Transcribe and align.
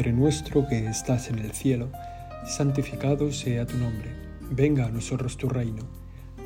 Padre 0.00 0.14
nuestro 0.14 0.66
que 0.66 0.86
estás 0.86 1.28
en 1.28 1.40
el 1.40 1.52
cielo, 1.52 1.90
santificado 2.46 3.30
sea 3.32 3.66
tu 3.66 3.76
nombre. 3.76 4.08
Venga 4.50 4.86
a 4.86 4.90
nosotros 4.90 5.36
tu 5.36 5.46
reino. 5.46 5.82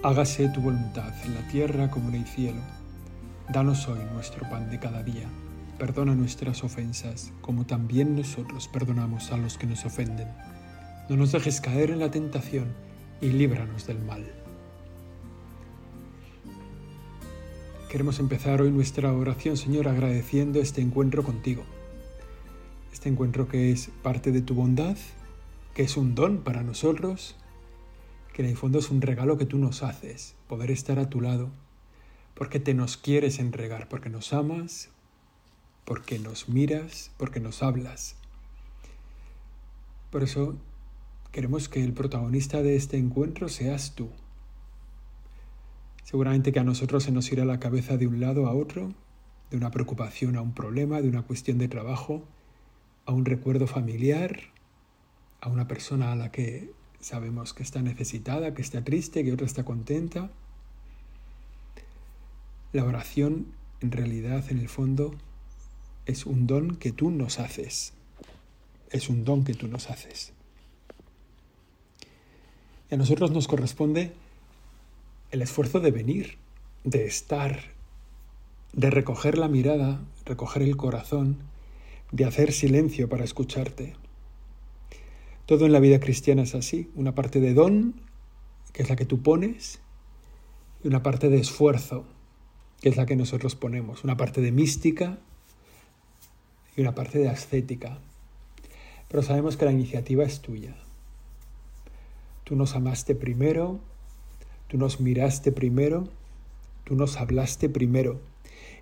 Hágase 0.03 0.48
tu 0.48 0.61
voluntad 0.61 1.14
en 1.25 1.36
la 1.36 1.41
tierra 1.46 1.89
como 1.89 2.09
en 2.09 2.17
el 2.17 2.27
cielo. 2.27 2.59
Danos 3.53 3.86
hoy 3.86 4.00
nuestro 4.12 4.50
pan 4.50 4.68
de 4.71 4.80
cada 4.80 5.04
día. 5.04 5.29
Perdona 5.79 6.17
nuestras 6.17 6.64
ofensas, 6.64 7.32
como 7.43 7.64
también 7.64 8.17
nosotros 8.17 8.67
perdonamos 8.67 9.31
a 9.31 9.36
los 9.36 9.57
que 9.57 9.68
nos 9.68 9.84
ofenden. 9.84 10.26
No 11.09 11.14
nos 11.14 11.31
dejes 11.31 11.61
caer 11.61 11.93
en 11.93 12.00
la 12.00 12.11
tentación 12.11 12.75
y 13.21 13.29
líbranos 13.29 13.86
del 13.86 14.00
mal. 14.00 14.25
Queremos 17.89 18.18
empezar 18.18 18.61
hoy 18.61 18.73
nuestra 18.73 19.12
oración, 19.12 19.57
Señor, 19.57 19.86
agradeciendo 19.86 20.59
este 20.59 20.81
encuentro 20.81 21.23
contigo 21.23 21.64
este 22.94 23.08
encuentro 23.08 23.48
que 23.48 23.72
es 23.72 23.90
parte 24.04 24.30
de 24.30 24.40
tu 24.40 24.54
bondad, 24.54 24.96
que 25.75 25.82
es 25.82 25.96
un 25.96 26.14
don 26.14 26.44
para 26.44 26.62
nosotros, 26.62 27.34
que 28.32 28.43
en 28.43 28.48
el 28.48 28.57
fondo 28.57 28.79
es 28.79 28.89
un 28.89 29.03
regalo 29.03 29.36
que 29.36 29.46
tú 29.46 29.58
nos 29.58 29.82
haces, 29.82 30.36
poder 30.46 30.70
estar 30.70 31.00
a 31.00 31.11
tu 31.11 31.20
lado, 31.20 31.50
porque 32.34 32.61
te 32.61 32.72
nos 32.72 32.97
quieres 32.97 33.41
entregar, 33.41 33.89
porque 33.89 34.11
nos 34.11 34.33
amas, 34.33 34.91
porque 35.84 36.20
nos 36.20 36.48
miras, 36.48 37.11
porque 37.17 37.41
nos 37.41 37.64
hablas. 37.64 38.14
Por 40.12 40.22
eso 40.22 40.55
queremos 41.33 41.69
que 41.69 41.83
el 41.83 41.95
protagonista 41.95 42.62
de 42.62 42.77
este 42.77 42.97
encuentro 42.97 43.48
seas 43.48 43.97
tú. 43.97 44.09
Seguramente 46.05 46.53
que 46.53 46.61
a 46.61 46.65
nosotros 46.65 47.03
se 47.03 47.11
nos 47.11 47.33
irá 47.33 47.45
la 47.45 47.59
cabeza 47.59 47.97
de 47.97 48.06
un 48.06 48.20
lado 48.20 48.47
a 48.47 48.55
otro, 48.55 48.95
de 49.50 49.56
una 49.56 49.72
preocupación 49.72 50.37
a 50.37 50.42
un 50.42 50.55
problema, 50.55 51.03
de 51.03 51.09
una 51.09 51.22
cuestión 51.22 51.59
de 51.59 51.67
trabajo, 51.67 52.28
a 53.06 53.12
un 53.12 53.24
recuerdo 53.24 53.66
familiar, 53.66 54.41
a 55.41 55.48
una 55.48 55.69
persona 55.69 56.12
a 56.12 56.16
la 56.16 56.30
que 56.30 56.72
sabemos 57.00 57.52
que 57.52 57.62
está 57.62 57.83
necesitada, 57.83 58.55
que 58.55 58.62
está 58.62 58.83
triste, 58.83 59.24
que 59.24 59.33
otra 59.33 59.47
está 59.47 59.64
contenta. 59.64 60.30
La 62.72 62.84
oración 62.84 63.47
en 63.80 63.92
realidad, 63.92 64.50
en 64.50 64.58
el 64.58 64.69
fondo, 64.69 65.14
es 66.06 66.27
un 66.27 66.47
don 66.47 66.77
que 66.77 66.92
tú 66.92 67.10
nos 67.10 67.38
haces. 67.38 67.92
Es 68.91 69.08
un 69.08 69.25
don 69.25 69.44
que 69.44 69.55
tú 69.55 69.69
nos 69.69 69.91
haces. 69.91 70.32
Y 72.91 72.94
a 72.94 72.98
nosotros 72.98 73.30
nos 73.30 73.48
corresponde 73.48 74.12
el 75.30 75.42
esfuerzo 75.42 75.80
de 75.80 75.91
venir, 75.91 76.38
de 76.84 77.06
estar, 77.06 77.60
de 78.72 78.91
recoger 78.91 79.36
la 79.36 79.48
mirada, 79.48 80.00
recoger 80.25 80.62
el 80.62 80.77
corazón 80.77 81.38
de 82.15 82.25
hacer 82.25 82.53
silencio 82.53 83.09
para 83.09 83.25
escucharte. 83.25 83.97
Todo 85.47 85.67
en 85.67 85.73
la 85.73 85.81
vida 85.81 85.98
cristiana 85.98 86.43
es 86.43 86.55
así, 86.55 86.89
una 86.95 87.12
parte 87.17 87.41
de 87.41 87.55
don, 87.55 88.01
que 88.73 88.84
es 88.84 88.89
la 88.89 88.95
que 88.95 89.05
tú 89.05 89.21
pones, 89.21 89.81
y 90.84 90.89
una 90.89 91.03
parte 91.03 91.29
de 91.29 91.39
esfuerzo, 91.39 92.05
que 92.81 92.89
es 92.89 92.97
la 92.97 93.05
que 93.05 93.17
nosotros 93.17 93.56
ponemos, 93.56 94.05
una 94.05 94.17
parte 94.17 94.41
de 94.41 94.53
mística 94.53 95.19
y 96.77 96.83
una 96.83 96.95
parte 96.95 97.19
de 97.19 97.29
ascética. 97.29 97.98
Pero 99.09 99.25
sabemos 99.25 99.56
que 99.56 99.65
la 99.65 99.73
iniciativa 99.73 100.23
es 100.23 100.41
tuya. 100.41 100.77
Tú 102.45 102.55
nos 102.55 102.77
amaste 102.77 103.17
primero, 103.17 103.81
tú 104.69 104.78
nos 104.78 105.00
miraste 105.00 105.50
primero, 105.50 106.06
tú 106.84 106.94
nos 106.94 107.17
hablaste 107.17 107.69
primero, 107.69 108.21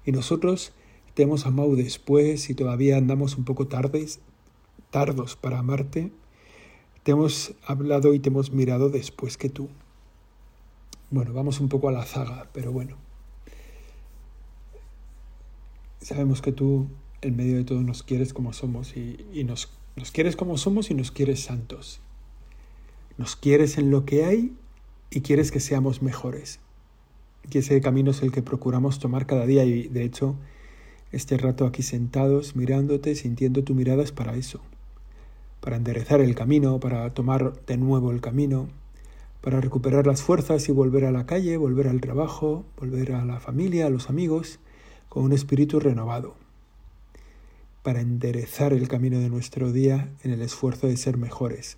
y 0.04 0.12
nosotros 0.12 0.74
te 1.14 1.24
hemos 1.24 1.46
amado 1.46 1.76
después 1.76 2.48
y 2.48 2.54
todavía 2.54 2.96
andamos 2.96 3.36
un 3.36 3.44
poco 3.44 3.66
tardes, 3.66 4.20
tardos 4.90 5.36
para 5.36 5.58
amarte. 5.58 6.10
Te 7.02 7.12
hemos 7.12 7.54
hablado 7.66 8.14
y 8.14 8.18
te 8.18 8.30
hemos 8.30 8.52
mirado 8.52 8.88
después 8.88 9.36
que 9.36 9.48
tú. 9.48 9.68
Bueno, 11.10 11.32
vamos 11.32 11.60
un 11.60 11.68
poco 11.68 11.88
a 11.88 11.92
la 11.92 12.04
zaga, 12.04 12.48
pero 12.52 12.72
bueno. 12.72 12.96
Sabemos 16.00 16.40
que 16.40 16.52
tú, 16.52 16.88
en 17.20 17.36
medio 17.36 17.56
de 17.56 17.64
todo, 17.64 17.82
nos 17.82 18.02
quieres 18.02 18.32
como 18.32 18.52
somos 18.52 18.96
y, 18.96 19.26
y 19.32 19.44
nos, 19.44 19.70
nos 19.96 20.10
quieres 20.10 20.36
como 20.36 20.56
somos 20.56 20.90
y 20.90 20.94
nos 20.94 21.10
quieres 21.10 21.40
santos. 21.40 22.00
Nos 23.18 23.36
quieres 23.36 23.76
en 23.76 23.90
lo 23.90 24.06
que 24.06 24.24
hay 24.24 24.56
y 25.10 25.20
quieres 25.20 25.52
que 25.52 25.60
seamos 25.60 26.00
mejores. 26.00 26.60
Y 27.50 27.58
ese 27.58 27.80
camino 27.82 28.12
es 28.12 28.22
el 28.22 28.32
que 28.32 28.42
procuramos 28.42 28.98
tomar 28.98 29.26
cada 29.26 29.44
día 29.44 29.64
y 29.64 29.88
de 29.88 30.04
hecho 30.04 30.36
este 31.12 31.36
rato 31.36 31.66
aquí 31.66 31.82
sentados, 31.82 32.56
mirándote, 32.56 33.14
sintiendo 33.14 33.62
tu 33.62 33.74
mirada 33.74 34.02
es 34.02 34.12
para 34.12 34.34
eso, 34.34 34.60
para 35.60 35.76
enderezar 35.76 36.20
el 36.20 36.34
camino, 36.34 36.80
para 36.80 37.12
tomar 37.12 37.52
de 37.66 37.76
nuevo 37.76 38.10
el 38.10 38.20
camino, 38.20 38.68
para 39.42 39.60
recuperar 39.60 40.06
las 40.06 40.22
fuerzas 40.22 40.68
y 40.68 40.72
volver 40.72 41.04
a 41.04 41.12
la 41.12 41.26
calle, 41.26 41.56
volver 41.58 41.88
al 41.88 42.00
trabajo, 42.00 42.64
volver 42.78 43.12
a 43.12 43.24
la 43.24 43.40
familia, 43.40 43.86
a 43.86 43.90
los 43.90 44.08
amigos, 44.08 44.58
con 45.08 45.24
un 45.24 45.32
espíritu 45.32 45.80
renovado, 45.80 46.34
para 47.82 48.00
enderezar 48.00 48.72
el 48.72 48.88
camino 48.88 49.18
de 49.18 49.28
nuestro 49.28 49.70
día 49.70 50.08
en 50.22 50.30
el 50.30 50.40
esfuerzo 50.40 50.86
de 50.86 50.96
ser 50.96 51.18
mejores. 51.18 51.76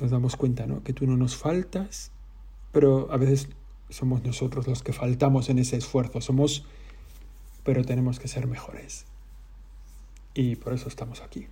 Nos 0.00 0.10
damos 0.10 0.34
cuenta, 0.34 0.66
¿no? 0.66 0.82
Que 0.82 0.92
tú 0.92 1.06
no 1.06 1.16
nos 1.16 1.36
faltas, 1.36 2.10
pero 2.72 3.12
a 3.12 3.16
veces 3.18 3.48
somos 3.92 4.24
nosotros 4.24 4.66
los 4.66 4.82
que 4.82 4.92
faltamos 4.92 5.48
en 5.48 5.58
ese 5.58 5.76
esfuerzo, 5.76 6.20
somos, 6.20 6.64
pero 7.64 7.84
tenemos 7.84 8.18
que 8.18 8.28
ser 8.28 8.46
mejores. 8.46 9.04
Y 10.34 10.56
por 10.56 10.72
eso 10.72 10.88
estamos 10.88 11.20
aquí, 11.20 11.46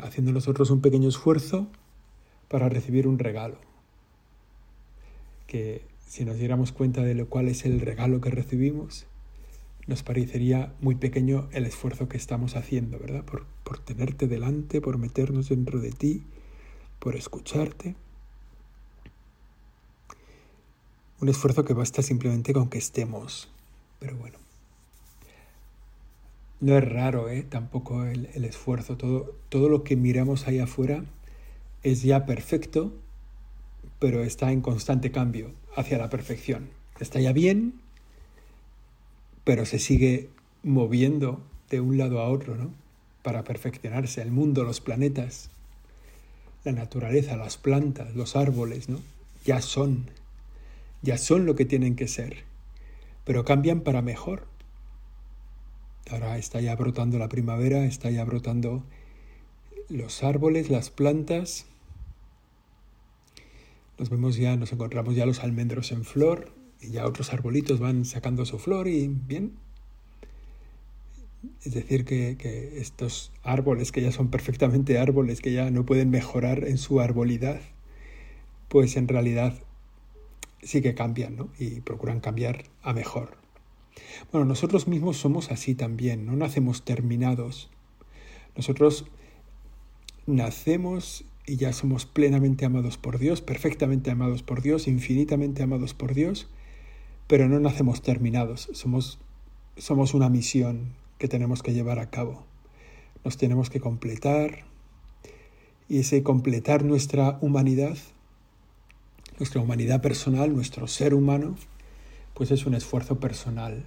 haciendo 0.00 0.32
nosotros 0.32 0.70
un 0.70 0.80
pequeño 0.80 1.08
esfuerzo 1.08 1.68
para 2.48 2.68
recibir 2.68 3.06
un 3.06 3.18
regalo. 3.18 3.58
Que 5.46 5.82
si 6.06 6.24
nos 6.24 6.38
diéramos 6.38 6.72
cuenta 6.72 7.02
de 7.02 7.14
lo 7.14 7.28
cual 7.28 7.48
es 7.48 7.64
el 7.64 7.80
regalo 7.80 8.20
que 8.20 8.30
recibimos, 8.30 9.06
nos 9.86 10.02
parecería 10.02 10.74
muy 10.80 10.96
pequeño 10.96 11.48
el 11.52 11.66
esfuerzo 11.66 12.08
que 12.08 12.16
estamos 12.16 12.56
haciendo, 12.56 12.98
¿verdad? 12.98 13.24
Por, 13.24 13.46
por 13.62 13.78
tenerte 13.78 14.26
delante, 14.26 14.80
por 14.80 14.98
meternos 14.98 15.48
dentro 15.48 15.78
de 15.78 15.92
ti, 15.92 16.24
por 16.98 17.14
escucharte. 17.14 17.94
Un 21.20 21.28
esfuerzo 21.28 21.64
que 21.64 21.72
basta 21.72 22.02
simplemente 22.02 22.52
con 22.52 22.68
que 22.68 22.78
estemos. 22.78 23.48
Pero 23.98 24.16
bueno. 24.16 24.38
No 26.60 26.76
es 26.76 26.88
raro, 26.88 27.28
¿eh? 27.28 27.42
Tampoco 27.42 28.04
el, 28.04 28.28
el 28.34 28.44
esfuerzo. 28.44 28.96
Todo, 28.96 29.34
todo 29.48 29.68
lo 29.68 29.84
que 29.84 29.96
miramos 29.96 30.46
ahí 30.46 30.58
afuera 30.58 31.04
es 31.82 32.02
ya 32.02 32.26
perfecto, 32.26 32.92
pero 33.98 34.24
está 34.24 34.52
en 34.52 34.60
constante 34.60 35.10
cambio 35.10 35.52
hacia 35.76 35.98
la 35.98 36.10
perfección. 36.10 36.68
Está 36.98 37.20
ya 37.20 37.32
bien, 37.32 37.74
pero 39.44 39.66
se 39.66 39.78
sigue 39.78 40.28
moviendo 40.62 41.40
de 41.70 41.80
un 41.80 41.98
lado 41.98 42.20
a 42.20 42.28
otro, 42.28 42.56
¿no? 42.56 42.70
Para 43.22 43.44
perfeccionarse. 43.44 44.22
El 44.22 44.30
mundo, 44.30 44.64
los 44.64 44.80
planetas, 44.80 45.50
la 46.64 46.72
naturaleza, 46.72 47.36
las 47.36 47.56
plantas, 47.56 48.14
los 48.14 48.34
árboles, 48.34 48.88
¿no? 48.88 49.00
Ya 49.44 49.60
son 49.62 50.10
ya 51.06 51.16
son 51.18 51.46
lo 51.46 51.54
que 51.54 51.64
tienen 51.64 51.94
que 51.94 52.08
ser, 52.08 52.44
pero 53.24 53.44
cambian 53.44 53.80
para 53.80 54.02
mejor. 54.02 54.48
Ahora 56.10 56.36
está 56.36 56.60
ya 56.60 56.74
brotando 56.74 57.18
la 57.18 57.28
primavera, 57.28 57.84
está 57.84 58.10
ya 58.10 58.24
brotando 58.24 58.84
los 59.88 60.24
árboles, 60.24 60.68
las 60.68 60.90
plantas. 60.90 61.66
Nos 63.98 64.10
vemos 64.10 64.36
ya, 64.36 64.56
nos 64.56 64.72
encontramos 64.72 65.14
ya 65.14 65.26
los 65.26 65.40
almendros 65.44 65.92
en 65.92 66.04
flor 66.04 66.52
y 66.80 66.90
ya 66.90 67.06
otros 67.06 67.32
arbolitos 67.32 67.78
van 67.78 68.04
sacando 68.04 68.44
su 68.44 68.58
flor 68.58 68.88
y 68.88 69.06
bien. 69.06 69.52
Es 71.64 71.72
decir, 71.72 72.04
que, 72.04 72.36
que 72.36 72.80
estos 72.80 73.30
árboles 73.44 73.92
que 73.92 74.02
ya 74.02 74.10
son 74.10 74.28
perfectamente 74.28 74.98
árboles, 74.98 75.40
que 75.40 75.52
ya 75.52 75.70
no 75.70 75.86
pueden 75.86 76.10
mejorar 76.10 76.64
en 76.64 76.78
su 76.78 77.00
arbolidad, 77.00 77.60
pues 78.68 78.96
en 78.96 79.06
realidad 79.06 79.54
sí 80.66 80.82
que 80.82 80.94
cambian 80.94 81.36
¿no? 81.36 81.48
y 81.58 81.80
procuran 81.80 82.20
cambiar 82.20 82.64
a 82.82 82.92
mejor. 82.92 83.38
Bueno, 84.32 84.44
nosotros 84.44 84.88
mismos 84.88 85.16
somos 85.16 85.50
así 85.50 85.74
también, 85.74 86.26
no 86.26 86.36
nacemos 86.36 86.84
terminados. 86.84 87.70
Nosotros 88.56 89.06
nacemos 90.26 91.24
y 91.46 91.56
ya 91.56 91.72
somos 91.72 92.04
plenamente 92.06 92.64
amados 92.64 92.98
por 92.98 93.18
Dios, 93.18 93.40
perfectamente 93.40 94.10
amados 94.10 94.42
por 94.42 94.60
Dios, 94.62 94.88
infinitamente 94.88 95.62
amados 95.62 95.94
por 95.94 96.14
Dios, 96.14 96.48
pero 97.28 97.48
no 97.48 97.60
nacemos 97.60 98.02
terminados, 98.02 98.68
somos, 98.72 99.18
somos 99.76 100.14
una 100.14 100.28
misión 100.28 100.94
que 101.18 101.28
tenemos 101.28 101.62
que 101.62 101.72
llevar 101.72 102.00
a 102.00 102.10
cabo. 102.10 102.44
Nos 103.24 103.36
tenemos 103.36 103.70
que 103.70 103.80
completar 103.80 104.64
y 105.88 106.00
ese 106.00 106.22
completar 106.24 106.84
nuestra 106.84 107.38
humanidad 107.40 107.96
nuestra 109.38 109.60
humanidad 109.60 110.00
personal, 110.00 110.54
nuestro 110.54 110.86
ser 110.86 111.14
humano, 111.14 111.56
pues 112.34 112.50
es 112.50 112.66
un 112.66 112.74
esfuerzo 112.74 113.18
personal, 113.20 113.84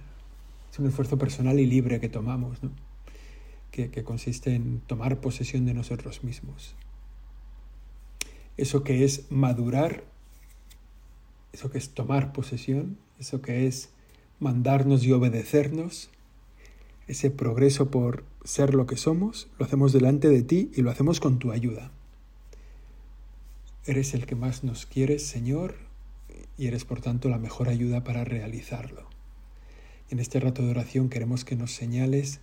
es 0.72 0.78
un 0.78 0.86
esfuerzo 0.86 1.18
personal 1.18 1.58
y 1.58 1.66
libre 1.66 2.00
que 2.00 2.08
tomamos. 2.08 2.62
¿no? 2.62 2.70
que, 3.70 4.04
consiste 4.04 4.54
en 4.54 4.80
tomar 4.80 5.20
posesión 5.20 5.64
de 5.64 5.74
nosotros 5.74 6.24
mismos. 6.24 6.74
Eso 8.56 8.84
que 8.84 9.04
es 9.04 9.30
madurar, 9.30 10.04
eso 11.52 11.70
que 11.70 11.78
es 11.78 11.90
tomar 11.90 12.32
posesión, 12.32 12.98
eso 13.18 13.40
que 13.40 13.66
es 13.66 13.90
mandarnos 14.38 15.04
y 15.04 15.12
obedecernos, 15.12 16.10
ese 17.06 17.30
progreso 17.30 17.90
por 17.90 18.24
ser 18.44 18.74
lo 18.74 18.86
que 18.86 18.96
somos, 18.96 19.48
lo 19.58 19.64
hacemos 19.64 19.92
delante 19.92 20.28
de 20.28 20.42
ti 20.42 20.70
y 20.74 20.82
lo 20.82 20.90
hacemos 20.90 21.20
con 21.20 21.38
tu 21.38 21.52
ayuda. 21.52 21.90
Eres 23.86 24.12
el 24.12 24.26
que 24.26 24.34
más 24.34 24.62
nos 24.62 24.84
quieres, 24.84 25.26
Señor, 25.26 25.74
y 26.58 26.66
eres 26.66 26.84
por 26.84 27.00
tanto 27.00 27.30
la 27.30 27.38
mejor 27.38 27.70
ayuda 27.70 28.04
para 28.04 28.24
realizarlo. 28.24 29.08
En 30.10 30.18
este 30.18 30.38
rato 30.38 30.62
de 30.62 30.70
oración 30.70 31.08
queremos 31.08 31.46
que 31.46 31.56
nos 31.56 31.72
señales 31.72 32.40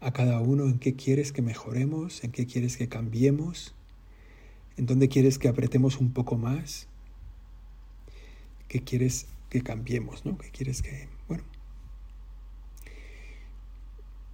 a 0.00 0.12
cada 0.12 0.40
uno 0.40 0.64
en 0.66 0.78
qué 0.78 0.94
quieres 0.94 1.32
que 1.32 1.42
mejoremos, 1.42 2.22
en 2.22 2.30
qué 2.30 2.46
quieres 2.46 2.76
que 2.76 2.88
cambiemos, 2.88 3.74
en 4.76 4.86
dónde 4.86 5.08
quieres 5.08 5.38
que 5.38 5.48
apretemos 5.48 5.98
un 5.98 6.12
poco 6.12 6.36
más, 6.36 6.86
qué 8.68 8.82
quieres 8.82 9.26
que 9.50 9.62
cambiemos, 9.62 10.24
¿no? 10.24 10.38
¿Qué 10.38 10.50
quieres 10.50 10.82
que, 10.82 11.08
bueno, 11.26 11.42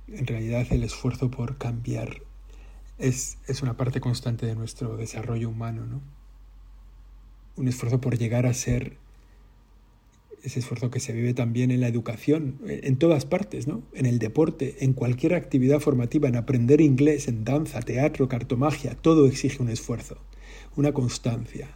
en 0.08 0.26
realidad 0.26 0.66
el 0.70 0.82
esfuerzo 0.82 1.30
por 1.30 1.56
cambiar 1.56 2.20
es, 2.98 3.38
es 3.46 3.62
una 3.62 3.76
parte 3.76 4.00
constante 4.00 4.44
de 4.44 4.54
nuestro 4.54 4.98
desarrollo 4.98 5.48
humano, 5.48 5.86
¿no? 5.86 6.02
Un 7.56 7.68
esfuerzo 7.68 8.00
por 8.00 8.18
llegar 8.18 8.46
a 8.46 8.54
ser 8.54 8.96
ese 10.42 10.58
esfuerzo 10.58 10.90
que 10.90 11.00
se 11.00 11.12
vive 11.12 11.34
también 11.34 11.70
en 11.70 11.80
la 11.80 11.88
educación, 11.88 12.58
en 12.66 12.96
todas 12.96 13.24
partes, 13.24 13.68
¿no? 13.68 13.82
En 13.92 14.06
el 14.06 14.18
deporte, 14.18 14.84
en 14.84 14.92
cualquier 14.92 15.34
actividad 15.34 15.78
formativa, 15.78 16.28
en 16.28 16.36
aprender 16.36 16.80
inglés, 16.80 17.28
en 17.28 17.44
danza, 17.44 17.80
teatro, 17.80 18.28
cartomagia, 18.28 18.96
todo 18.96 19.26
exige 19.26 19.62
un 19.62 19.68
esfuerzo, 19.68 20.18
una 20.76 20.92
constancia. 20.92 21.68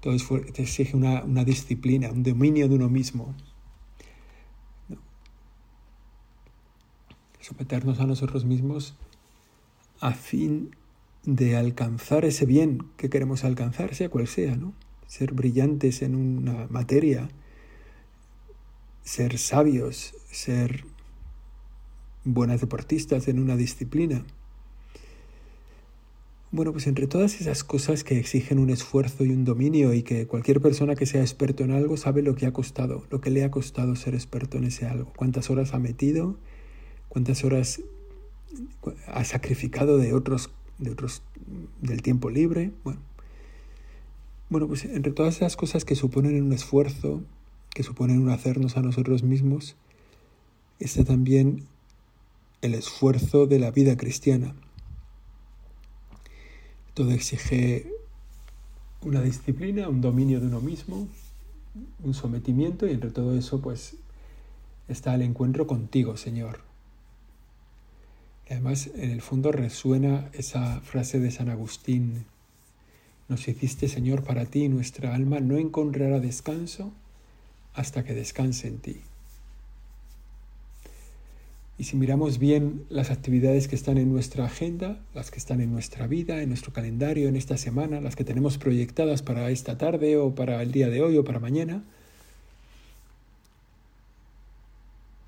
Todo 0.00 0.14
exige 0.14 0.96
una, 0.96 1.22
una 1.22 1.44
disciplina, 1.44 2.10
un 2.10 2.22
dominio 2.22 2.68
de 2.68 2.74
uno 2.74 2.88
mismo. 2.88 3.34
Someternos 7.40 8.00
a 8.00 8.06
nosotros 8.06 8.44
mismos 8.44 8.94
a 10.00 10.12
fin 10.12 10.74
de 11.24 11.56
alcanzar 11.56 12.24
ese 12.24 12.46
bien 12.46 12.84
que 12.96 13.10
queremos 13.10 13.44
alcanzar, 13.44 13.94
sea 13.94 14.08
cual 14.08 14.26
sea, 14.26 14.56
¿no? 14.56 14.74
Ser 15.06 15.32
brillantes 15.32 16.02
en 16.02 16.14
una 16.14 16.66
materia, 16.68 17.28
ser 19.02 19.38
sabios, 19.38 20.14
ser 20.30 20.84
buenas 22.24 22.60
deportistas 22.60 23.28
en 23.28 23.38
una 23.38 23.56
disciplina. 23.56 24.24
Bueno, 26.50 26.72
pues 26.72 26.86
entre 26.86 27.06
todas 27.06 27.40
esas 27.40 27.64
cosas 27.64 28.04
que 28.04 28.18
exigen 28.18 28.58
un 28.58 28.68
esfuerzo 28.68 29.24
y 29.24 29.30
un 29.30 29.46
dominio 29.46 29.94
y 29.94 30.02
que 30.02 30.26
cualquier 30.26 30.60
persona 30.60 30.94
que 30.94 31.06
sea 31.06 31.22
experto 31.22 31.64
en 31.64 31.70
algo 31.70 31.96
sabe 31.96 32.20
lo 32.20 32.34
que 32.34 32.44
ha 32.44 32.52
costado, 32.52 33.06
lo 33.10 33.22
que 33.22 33.30
le 33.30 33.42
ha 33.42 33.50
costado 33.50 33.96
ser 33.96 34.14
experto 34.14 34.58
en 34.58 34.64
ese 34.64 34.86
algo, 34.86 35.12
cuántas 35.16 35.48
horas 35.48 35.72
ha 35.72 35.78
metido, 35.78 36.36
cuántas 37.08 37.42
horas 37.44 37.80
ha 39.06 39.24
sacrificado 39.24 39.96
de 39.96 40.12
otros, 40.12 40.50
de 40.82 40.90
otros 40.90 41.22
del 41.80 42.02
tiempo 42.02 42.30
libre. 42.30 42.72
Bueno, 42.84 43.00
bueno, 44.50 44.68
pues 44.68 44.84
entre 44.84 45.12
todas 45.12 45.36
esas 45.36 45.56
cosas 45.56 45.84
que 45.84 45.96
suponen 45.96 46.42
un 46.42 46.52
esfuerzo, 46.52 47.22
que 47.70 47.82
suponen 47.82 48.20
un 48.20 48.30
hacernos 48.30 48.76
a 48.76 48.82
nosotros 48.82 49.22
mismos, 49.22 49.76
está 50.78 51.04
también 51.04 51.64
el 52.60 52.74
esfuerzo 52.74 53.46
de 53.46 53.58
la 53.58 53.70
vida 53.70 53.96
cristiana. 53.96 54.54
Todo 56.94 57.12
exige 57.12 57.90
una 59.00 59.22
disciplina, 59.22 59.88
un 59.88 60.00
dominio 60.00 60.40
de 60.40 60.48
uno 60.48 60.60
mismo, 60.60 61.08
un 62.02 62.14
sometimiento 62.14 62.86
y 62.86 62.90
entre 62.90 63.10
todo 63.10 63.36
eso 63.36 63.60
pues 63.60 63.96
está 64.88 65.14
el 65.14 65.22
encuentro 65.22 65.66
contigo, 65.66 66.16
Señor. 66.16 66.71
Además 68.52 68.90
en 68.94 69.10
el 69.10 69.22
fondo 69.22 69.50
resuena 69.50 70.28
esa 70.32 70.80
frase 70.82 71.18
de 71.18 71.30
San 71.30 71.48
Agustín, 71.48 72.26
nos 73.28 73.48
hiciste 73.48 73.88
Señor 73.88 74.24
para 74.24 74.44
ti, 74.44 74.68
nuestra 74.68 75.14
alma 75.14 75.40
no 75.40 75.56
encontrará 75.56 76.20
descanso 76.20 76.92
hasta 77.74 78.04
que 78.04 78.14
descanse 78.14 78.68
en 78.68 78.78
ti. 78.78 79.00
Y 81.78 81.84
si 81.84 81.96
miramos 81.96 82.38
bien 82.38 82.84
las 82.90 83.10
actividades 83.10 83.66
que 83.66 83.74
están 83.74 83.96
en 83.96 84.12
nuestra 84.12 84.44
agenda, 84.44 85.00
las 85.14 85.30
que 85.30 85.38
están 85.38 85.60
en 85.60 85.72
nuestra 85.72 86.06
vida, 86.06 86.42
en 86.42 86.50
nuestro 86.50 86.72
calendario, 86.72 87.28
en 87.28 87.36
esta 87.36 87.56
semana, 87.56 88.00
las 88.00 88.14
que 88.14 88.24
tenemos 88.24 88.58
proyectadas 88.58 89.22
para 89.22 89.50
esta 89.50 89.78
tarde 89.78 90.18
o 90.18 90.34
para 90.34 90.62
el 90.62 90.70
día 90.70 90.90
de 90.90 91.00
hoy 91.00 91.16
o 91.16 91.24
para 91.24 91.40
mañana, 91.40 91.82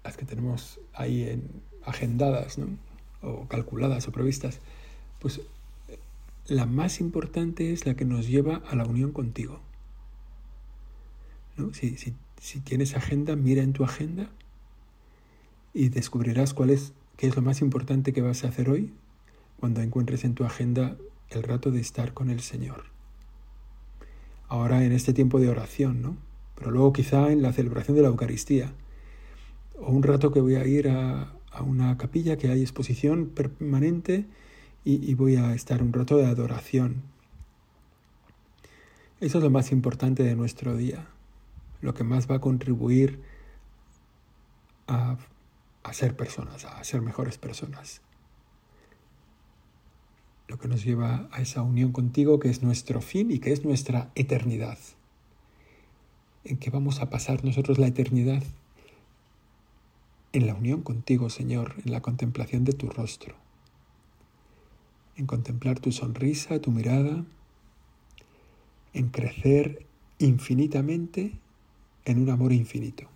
las 0.04 0.16
que 0.16 0.26
tenemos 0.26 0.78
ahí 0.92 1.22
en, 1.22 1.42
agendadas, 1.86 2.58
¿no? 2.58 2.93
O 3.24 3.48
calculadas 3.48 4.06
o 4.08 4.12
previstas, 4.12 4.60
pues 5.20 5.40
la 6.46 6.66
más 6.66 7.00
importante 7.00 7.72
es 7.72 7.86
la 7.86 7.94
que 7.94 8.04
nos 8.04 8.28
lleva 8.28 8.56
a 8.68 8.76
la 8.76 8.84
unión 8.84 9.12
contigo. 9.12 9.60
¿no? 11.56 11.72
Si, 11.72 11.96
si 11.96 12.60
tienes 12.60 12.94
agenda, 12.94 13.36
mira 13.36 13.62
en 13.62 13.72
tu 13.72 13.84
agenda 13.84 14.28
y 15.72 15.88
descubrirás 15.88 16.54
cuál 16.54 16.70
es, 16.70 16.92
qué 17.16 17.26
es 17.26 17.36
lo 17.36 17.42
más 17.42 17.60
importante 17.60 18.12
que 18.12 18.22
vas 18.22 18.44
a 18.44 18.48
hacer 18.48 18.68
hoy 18.68 18.92
cuando 19.58 19.80
encuentres 19.80 20.24
en 20.24 20.34
tu 20.34 20.44
agenda 20.44 20.96
el 21.30 21.42
rato 21.42 21.70
de 21.70 21.80
estar 21.80 22.12
con 22.12 22.30
el 22.30 22.40
Señor. 22.40 22.84
Ahora 24.48 24.84
en 24.84 24.92
este 24.92 25.12
tiempo 25.12 25.40
de 25.40 25.48
oración, 25.48 26.02
¿no? 26.02 26.16
Pero 26.54 26.70
luego 26.70 26.92
quizá 26.92 27.32
en 27.32 27.42
la 27.42 27.52
celebración 27.52 27.96
de 27.96 28.02
la 28.02 28.08
Eucaristía. 28.08 28.72
O 29.80 29.90
un 29.90 30.02
rato 30.02 30.32
que 30.32 30.40
voy 30.40 30.54
a 30.54 30.66
ir 30.66 30.88
a, 30.88 31.32
una 31.62 31.96
capilla 31.96 32.36
que 32.36 32.48
hay 32.48 32.60
exposición 32.60 33.26
permanente 33.26 34.26
y, 34.84 35.14
voy 35.14 35.36
a 35.36 35.54
estar 35.54 35.82
un 35.82 35.92
rato 35.92 36.18
de 36.18 36.26
adoración. 36.26 37.02
Eso 39.20 39.38
es 39.38 39.44
lo 39.44 39.50
más 39.50 39.72
importante 39.72 40.22
de 40.22 40.36
nuestro 40.36 40.76
día 40.76 41.06
lo 41.84 41.92
que 41.92 42.02
más 42.02 42.28
va 42.30 42.36
a 42.36 42.40
contribuir 42.40 43.20
a, 44.88 45.18
ser 45.92 46.16
personas, 46.16 46.64
a 46.64 46.82
ser 46.82 47.02
mejores 47.02 47.36
personas. 47.36 48.00
Lo 50.48 50.58
que 50.58 50.66
nos 50.66 50.82
lleva 50.82 51.28
a 51.30 51.42
esa 51.42 51.62
unión 51.62 51.92
contigo 51.92 52.40
que 52.40 52.48
es 52.48 52.62
nuestro 52.62 53.02
fin 53.02 53.30
y 53.30 53.38
que 53.38 53.52
es 53.52 53.64
nuestra 53.64 54.10
eternidad. 54.14 54.78
En 56.44 56.56
que 56.56 56.70
vamos 56.70 57.00
a 57.00 57.10
pasar 57.10 57.44
nosotros 57.44 57.78
la 57.78 57.86
eternidad 57.86 58.42
en 60.34 60.48
la 60.48 60.54
unión 60.54 60.82
contigo, 60.82 61.30
Señor, 61.30 61.76
en 61.84 61.92
la 61.92 62.02
contemplación 62.02 62.64
de 62.64 62.72
tu 62.72 62.88
rostro, 62.88 63.36
en 65.16 65.26
contemplar 65.26 65.78
tu 65.78 65.92
sonrisa, 65.92 66.60
tu 66.60 66.72
mirada, 66.72 67.24
en 68.92 69.08
crecer 69.10 69.86
infinitamente 70.18 71.32
en 72.04 72.18
un 72.20 72.30
amor 72.30 72.52
infinito. 72.52 73.08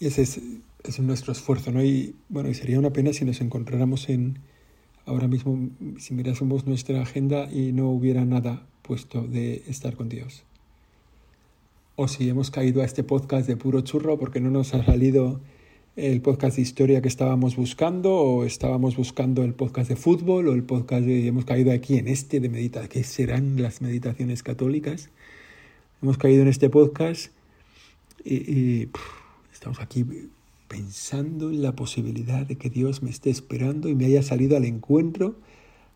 Y 0.00 0.06
ese 0.06 0.22
es, 0.22 0.40
nuestro 0.98 1.32
esfuerzo, 1.32 1.70
¿no? 1.70 1.82
Y 1.82 2.16
bueno, 2.28 2.48
y 2.48 2.54
sería 2.54 2.78
una 2.78 2.92
pena 2.92 3.12
si 3.12 3.24
nos 3.24 3.40
encontráramos 3.40 4.08
en, 4.08 4.40
ahora 5.06 5.28
mismo, 5.28 5.70
si 5.98 6.12
mirásemos 6.12 6.66
nuestra 6.66 7.02
agenda 7.02 7.48
y 7.52 7.72
no 7.72 7.88
hubiera 7.88 8.24
nada 8.24 8.66
puesto 8.82 9.22
de 9.22 9.62
estar 9.68 9.94
con 9.94 10.08
Dios. 10.08 10.44
O 12.00 12.06
si 12.06 12.28
hemos 12.28 12.52
caído 12.52 12.82
a 12.82 12.84
este 12.84 13.02
podcast 13.02 13.48
de 13.48 13.56
puro 13.56 13.80
churro 13.80 14.20
porque 14.20 14.38
no 14.38 14.50
nos 14.50 14.72
ha 14.72 14.84
salido 14.84 15.40
el 15.96 16.20
podcast 16.20 16.54
de 16.54 16.62
historia 16.62 17.02
que 17.02 17.08
estábamos 17.08 17.56
buscando 17.56 18.14
o 18.14 18.44
estábamos 18.44 18.96
buscando 18.96 19.42
el 19.42 19.52
podcast 19.52 19.88
de 19.88 19.96
fútbol 19.96 20.46
o 20.46 20.52
el 20.52 20.62
podcast 20.62 21.04
de 21.04 21.26
hemos 21.26 21.44
caído 21.44 21.72
aquí 21.72 21.98
en 21.98 22.06
este 22.06 22.38
de 22.38 22.48
meditación, 22.50 22.88
que 22.88 23.02
serán 23.02 23.60
las 23.60 23.82
meditaciones 23.82 24.44
católicas. 24.44 25.10
Hemos 26.00 26.18
caído 26.18 26.42
en 26.42 26.46
este 26.46 26.70
podcast 26.70 27.32
y, 28.24 28.90
estamos 29.52 29.80
aquí 29.80 30.06
pensando 30.68 31.50
en 31.50 31.62
la 31.62 31.72
posibilidad 31.72 32.46
de 32.46 32.54
que 32.54 32.70
Dios 32.70 33.02
me 33.02 33.10
esté 33.10 33.30
esperando 33.30 33.88
y 33.88 33.96
me 33.96 34.04
haya 34.04 34.22
salido 34.22 34.56
al 34.56 34.66
encuentro 34.66 35.34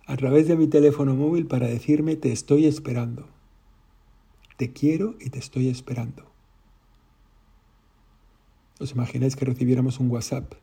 a 0.07 0.17
través 0.17 0.49
de 0.49 0.57
mi 0.57 0.67
teléfono 0.67 1.15
móvil 1.15 1.47
para 1.47 1.69
decirme 1.69 2.17
te 2.17 2.33
estoy 2.33 2.67
esperando. 2.67 3.25
Te 4.63 4.73
quiero 4.73 5.17
y 5.19 5.31
te 5.31 5.41
estoy 5.41 5.67
esperando. 5.67 6.23
¿Os 8.79 8.93
imagináis 8.93 9.35
que 9.35 9.45
recibiéramos 9.45 9.99
un 9.99 10.09
WhatsApp 10.09 10.55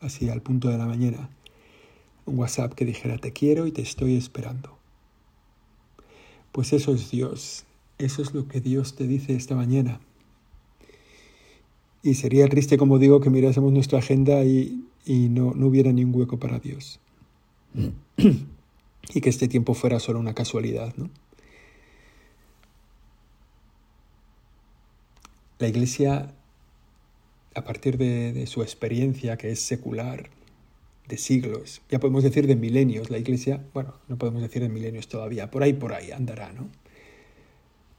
así 0.00 0.28
al 0.28 0.42
punto 0.42 0.68
de 0.68 0.78
la 0.78 0.86
mañana? 0.86 1.30
Un 2.26 2.40
WhatsApp 2.40 2.72
que 2.72 2.84
dijera 2.84 3.16
te 3.18 3.32
quiero 3.32 3.68
y 3.68 3.70
te 3.70 3.82
estoy 3.82 4.16
esperando. 4.16 4.76
Pues 6.50 6.72
eso 6.72 6.92
es 6.92 7.12
Dios. 7.12 7.66
Eso 7.98 8.20
es 8.20 8.34
lo 8.34 8.48
que 8.48 8.60
Dios 8.60 8.96
te 8.96 9.06
dice 9.06 9.36
esta 9.36 9.54
mañana. 9.54 10.00
Y 12.02 12.14
sería 12.14 12.48
triste, 12.48 12.78
como 12.78 12.98
digo, 12.98 13.20
que 13.20 13.30
mirásemos 13.30 13.72
nuestra 13.72 14.00
agenda 14.00 14.42
y, 14.42 14.88
no, 15.06 15.52
no 15.54 15.68
hubiera 15.68 15.92
ni 15.92 16.02
un 16.02 16.12
hueco 16.12 16.40
para 16.40 16.58
Dios. 16.58 16.98
y 18.16 19.20
que 19.20 19.30
este 19.30 19.46
tiempo 19.46 19.74
fuera 19.74 20.00
solo 20.00 20.18
una 20.18 20.34
casualidad, 20.34 20.96
¿no? 20.96 21.10
La 25.58 25.66
Iglesia, 25.66 26.32
a 27.54 27.64
partir 27.64 27.98
de, 27.98 28.46
su 28.46 28.62
experiencia, 28.62 29.36
que 29.36 29.50
es 29.50 29.60
secular, 29.60 30.30
de 31.08 31.16
siglos, 31.16 31.80
ya 31.90 31.98
podemos 31.98 32.22
decir 32.22 32.46
de 32.46 32.54
milenios, 32.54 33.10
la 33.10 33.18
Iglesia, 33.18 33.64
bueno, 33.72 33.94
no 34.08 34.18
podemos 34.18 34.42
decir 34.42 34.62
de 34.62 34.68
milenios 34.68 35.08
todavía, 35.08 35.50
por 35.50 35.62
ahí, 35.62 35.72
por 35.72 35.94
ahí 35.94 36.12
andará, 36.12 36.52
¿no? 36.52 36.68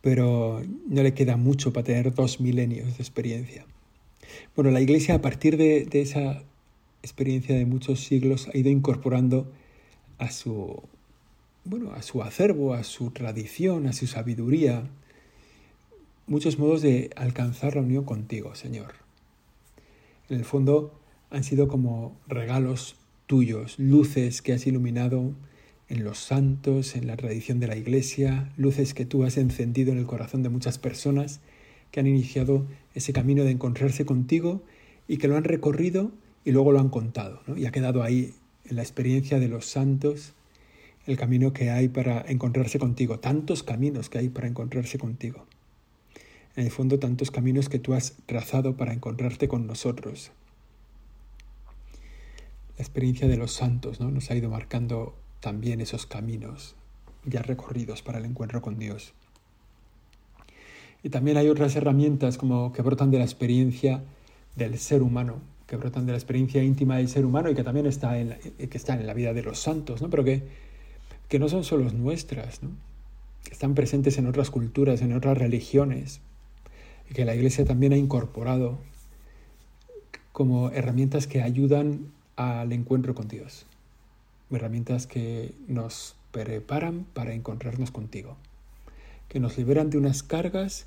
Pero 0.02 0.62
no 0.88 1.04
le 1.04 1.14
queda 1.14 1.36
mucho 1.36 1.74
para 1.74 1.84
tener 1.84 2.14
dos 2.14 2.40
milenios 2.40 2.86
de 2.86 3.04
experiencia. 3.04 3.66
Bueno, 4.56 4.72
la 4.72 4.80
Iglesia 4.80 5.16
a 5.16 5.22
partir 5.22 5.58
de, 5.58 5.86
de 5.86 6.02
esa 6.02 6.44
experiencia 7.02 7.56
de 7.56 7.66
muchos 7.66 8.00
siglos 8.02 8.48
ha 8.54 8.58
ido 8.58 8.70
incorporando 8.70 9.52
a 10.18 10.32
su, 10.32 10.82
bueno, 11.66 11.92
a 11.94 12.04
su 12.04 12.22
acervo, 12.22 12.74
a 12.74 12.84
su 12.84 13.12
tradición, 13.12 13.88
a 13.88 13.94
su 13.94 14.08
sabiduría, 14.08 14.84
muchos 16.30 16.60
modos 16.60 16.84
de 16.84 17.10
alcanzar 17.16 17.76
la 17.76 17.82
unión 17.82 18.06
contigo, 18.06 18.54
Señor. 18.54 18.94
En 20.30 20.38
el 20.38 20.46
fondo 20.46 20.94
han 21.32 21.44
sido 21.44 21.68
como 21.68 22.16
regalos 22.28 22.98
tuyos, 23.26 23.80
luces 23.80 24.44
que 24.44 24.54
has 24.54 24.68
iluminado 24.68 25.34
en 25.88 26.04
los 26.04 26.20
santos, 26.20 26.96
en 26.96 27.08
la 27.08 27.18
tradición 27.18 27.60
de 27.60 27.66
la 27.66 27.76
Iglesia, 27.76 28.54
luces 28.58 28.94
que 28.94 29.06
tú 29.06 29.24
has 29.24 29.38
encendido 29.38 29.92
en 29.92 29.98
el 29.98 30.06
corazón 30.06 30.44
de 30.44 30.50
muchas 30.50 30.78
personas 30.78 31.40
que 31.90 32.00
han 32.00 32.06
iniciado 32.06 32.68
ese 32.94 33.12
camino 33.12 33.44
de 33.44 33.50
encontrarse 33.50 34.06
contigo 34.06 34.62
y 35.08 35.18
que 35.18 35.28
lo 35.28 35.36
han 35.36 35.46
recorrido 35.46 36.12
y 36.46 36.52
luego 36.52 36.72
lo 36.72 36.80
han 36.80 36.90
contado, 36.90 37.42
y 37.58 37.66
ha 37.66 37.72
quedado 37.72 38.04
ahí 38.04 38.36
en 38.66 38.76
la 38.76 38.84
experiencia 38.84 39.40
de 39.40 39.48
los 39.48 39.66
santos 39.66 40.34
el 41.08 41.18
camino 41.18 41.54
que 41.54 41.72
hay 41.72 41.88
para 41.88 42.22
encontrarse 42.22 42.78
contigo, 42.78 43.20
tantos 43.20 43.64
caminos 43.64 44.10
que 44.10 44.20
hay 44.20 44.30
para 44.30 44.48
encontrarse 44.48 45.00
contigo 45.00 45.48
en 46.56 46.66
el 46.66 46.72
fondo 46.72 47.00
tantos 47.00 47.32
caminos 47.32 47.70
que 47.70 47.80
tú 47.80 47.94
has 47.94 48.14
trazado 48.26 48.76
para 48.76 48.94
encontrarte 48.94 49.48
con 49.48 49.68
nosotros. 49.68 50.32
La 52.78 52.84
experiencia 52.84 53.28
de 53.28 53.38
los 53.38 53.52
santos 53.52 54.00
¿no? 54.00 54.10
nos 54.12 54.32
ha 54.32 54.36
ido 54.36 54.50
marcando 54.50 55.16
también 55.40 55.82
esos 55.82 56.06
caminos 56.06 56.76
ya 57.26 57.42
recorridos 57.42 58.02
para 58.02 58.20
el 58.20 58.26
encuentro 58.26 58.62
con 58.62 58.80
Dios. 58.80 59.14
Y 61.04 61.10
también 61.10 61.38
hay 61.38 61.48
otras 61.48 61.76
herramientas 61.76 62.38
como 62.38 62.74
que 62.74 62.82
brotan 62.82 63.12
de 63.12 63.20
la 63.20 63.24
experiencia 63.24 64.04
del 64.56 64.78
ser 64.80 65.02
humano, 65.02 65.42
que 65.68 65.78
brotan 65.78 66.06
de 66.06 66.12
la 66.12 66.18
experiencia 66.18 66.64
íntima 66.64 66.98
del 66.98 67.08
ser 67.08 67.26
humano 67.26 67.50
y 67.50 67.56
que 67.56 67.64
también 67.64 67.86
está 67.86 68.20
en 68.20 68.30
la, 68.30 68.38
que 68.38 68.78
están 68.78 69.00
en 69.00 69.08
la 69.08 69.14
vida 69.14 69.34
de 69.34 69.44
los 69.44 69.60
santos, 69.60 70.02
¿no? 70.02 70.10
pero 70.10 70.24
que, 70.24 70.44
que 71.30 71.40
no 71.40 71.48
son 71.48 71.64
solo 71.64 71.90
nuestras, 71.92 72.64
¿no? 72.64 72.72
que 73.44 73.54
están 73.54 73.76
presentes 73.76 74.18
en 74.18 74.28
otras 74.28 74.50
culturas, 74.50 75.02
en 75.02 75.14
otras 75.14 75.38
religiones, 75.38 76.22
que 77.14 77.26
la 77.26 77.36
Iglesia 77.36 77.66
también 77.66 77.94
ha 77.94 77.98
incorporado 77.98 78.78
como 80.32 80.70
herramientas 80.70 81.28
que 81.28 81.42
ayudan 81.42 82.12
al 82.36 82.72
encuentro 82.72 83.16
con 83.16 83.28
Dios, 83.28 83.66
herramientas 84.52 85.08
que 85.08 85.54
nos 85.68 86.16
preparan 86.32 87.06
para 87.14 87.34
encontrarnos 87.34 87.92
contigo, 87.92 88.38
que 89.28 89.40
nos 89.40 89.58
liberan 89.58 89.90
de 89.90 89.98
unas 89.98 90.24
cargas 90.24 90.86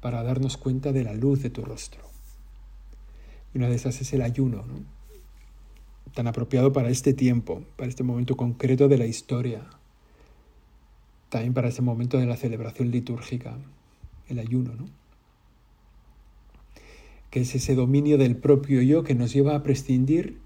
para 0.00 0.22
darnos 0.22 0.56
cuenta 0.56 0.92
de 0.92 1.04
la 1.04 1.14
luz 1.14 1.42
de 1.42 1.50
tu 1.50 1.64
rostro. 1.64 2.02
Y 3.54 3.58
una 3.58 3.68
de 3.68 3.76
esas 3.76 4.00
es 4.00 4.12
el 4.12 4.22
ayuno, 4.22 4.64
tan 6.14 6.26
apropiado 6.26 6.72
para 6.72 6.90
este 6.90 7.14
tiempo, 7.14 7.62
para 7.76 7.88
este 7.88 8.02
momento 8.02 8.36
concreto 8.36 8.88
de 8.88 8.98
la 8.98 9.06
historia, 9.06 9.62
también 11.28 11.54
para 11.54 11.68
este 11.68 11.82
momento 11.82 12.18
de 12.18 12.26
la 12.26 12.36
celebración 12.36 12.90
litúrgica, 12.90 13.56
el 14.28 14.38
ayuno, 14.38 14.74
¿no? 14.74 15.01
Que 17.32 17.40
es 17.40 17.54
ese 17.54 17.74
dominio 17.74 18.18
del 18.18 18.36
propio 18.36 18.82
yo 18.82 19.04
que 19.04 19.14
nos 19.14 19.32
lleva 19.32 19.56
a 19.56 19.62
prescindir 19.62 20.36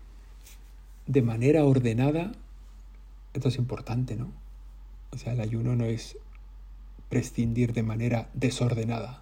de 1.09 1.21
manera 1.21 1.65
ordenada. 1.65 2.31
Esto 3.35 3.49
es 3.49 3.59
importante, 3.59 4.15
¿no? 4.15 4.31
O 5.11 5.19
sea, 5.19 5.33
el 5.33 5.41
ayuno 5.41 5.75
no 5.75 5.85
es 5.85 6.17
prescindir 7.09 7.73
de 7.73 7.83
manera 7.83 8.31
desordenada. 8.35 9.21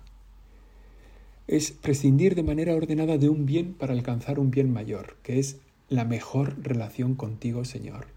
Es 1.46 1.70
prescindir 1.70 2.34
de 2.34 2.42
manera 2.42 2.74
ordenada 2.74 3.16
de 3.16 3.30
un 3.30 3.46
bien 3.46 3.72
para 3.72 3.94
alcanzar 3.94 4.38
un 4.38 4.50
bien 4.50 4.70
mayor, 4.70 5.16
que 5.22 5.38
es 5.38 5.56
la 5.88 6.04
mejor 6.04 6.62
relación 6.62 7.14
contigo, 7.14 7.64
Señor. 7.64 8.08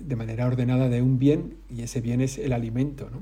De 0.00 0.16
manera 0.16 0.48
ordenada 0.48 0.88
de 0.88 1.00
un 1.00 1.20
bien, 1.20 1.58
y 1.70 1.82
ese 1.82 2.00
bien 2.00 2.20
es 2.20 2.38
el 2.38 2.52
alimento, 2.52 3.08
¿no? 3.08 3.20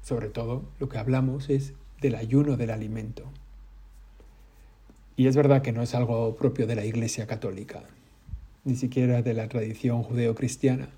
Sobre 0.00 0.28
todo 0.28 0.62
lo 0.78 0.88
que 0.88 0.98
hablamos 0.98 1.50
es 1.50 1.74
del 2.04 2.16
ayuno 2.16 2.58
del 2.58 2.70
alimento. 2.70 3.24
Y 5.16 5.26
es 5.26 5.36
verdad 5.36 5.62
que 5.62 5.72
no 5.72 5.80
es 5.80 5.94
algo 5.94 6.36
propio 6.36 6.66
de 6.66 6.74
la 6.74 6.84
Iglesia 6.84 7.26
católica, 7.26 7.82
ni 8.64 8.76
siquiera 8.76 9.22
de 9.22 9.32
la 9.32 9.48
tradición 9.48 10.02
judeocristiana, 10.02 10.90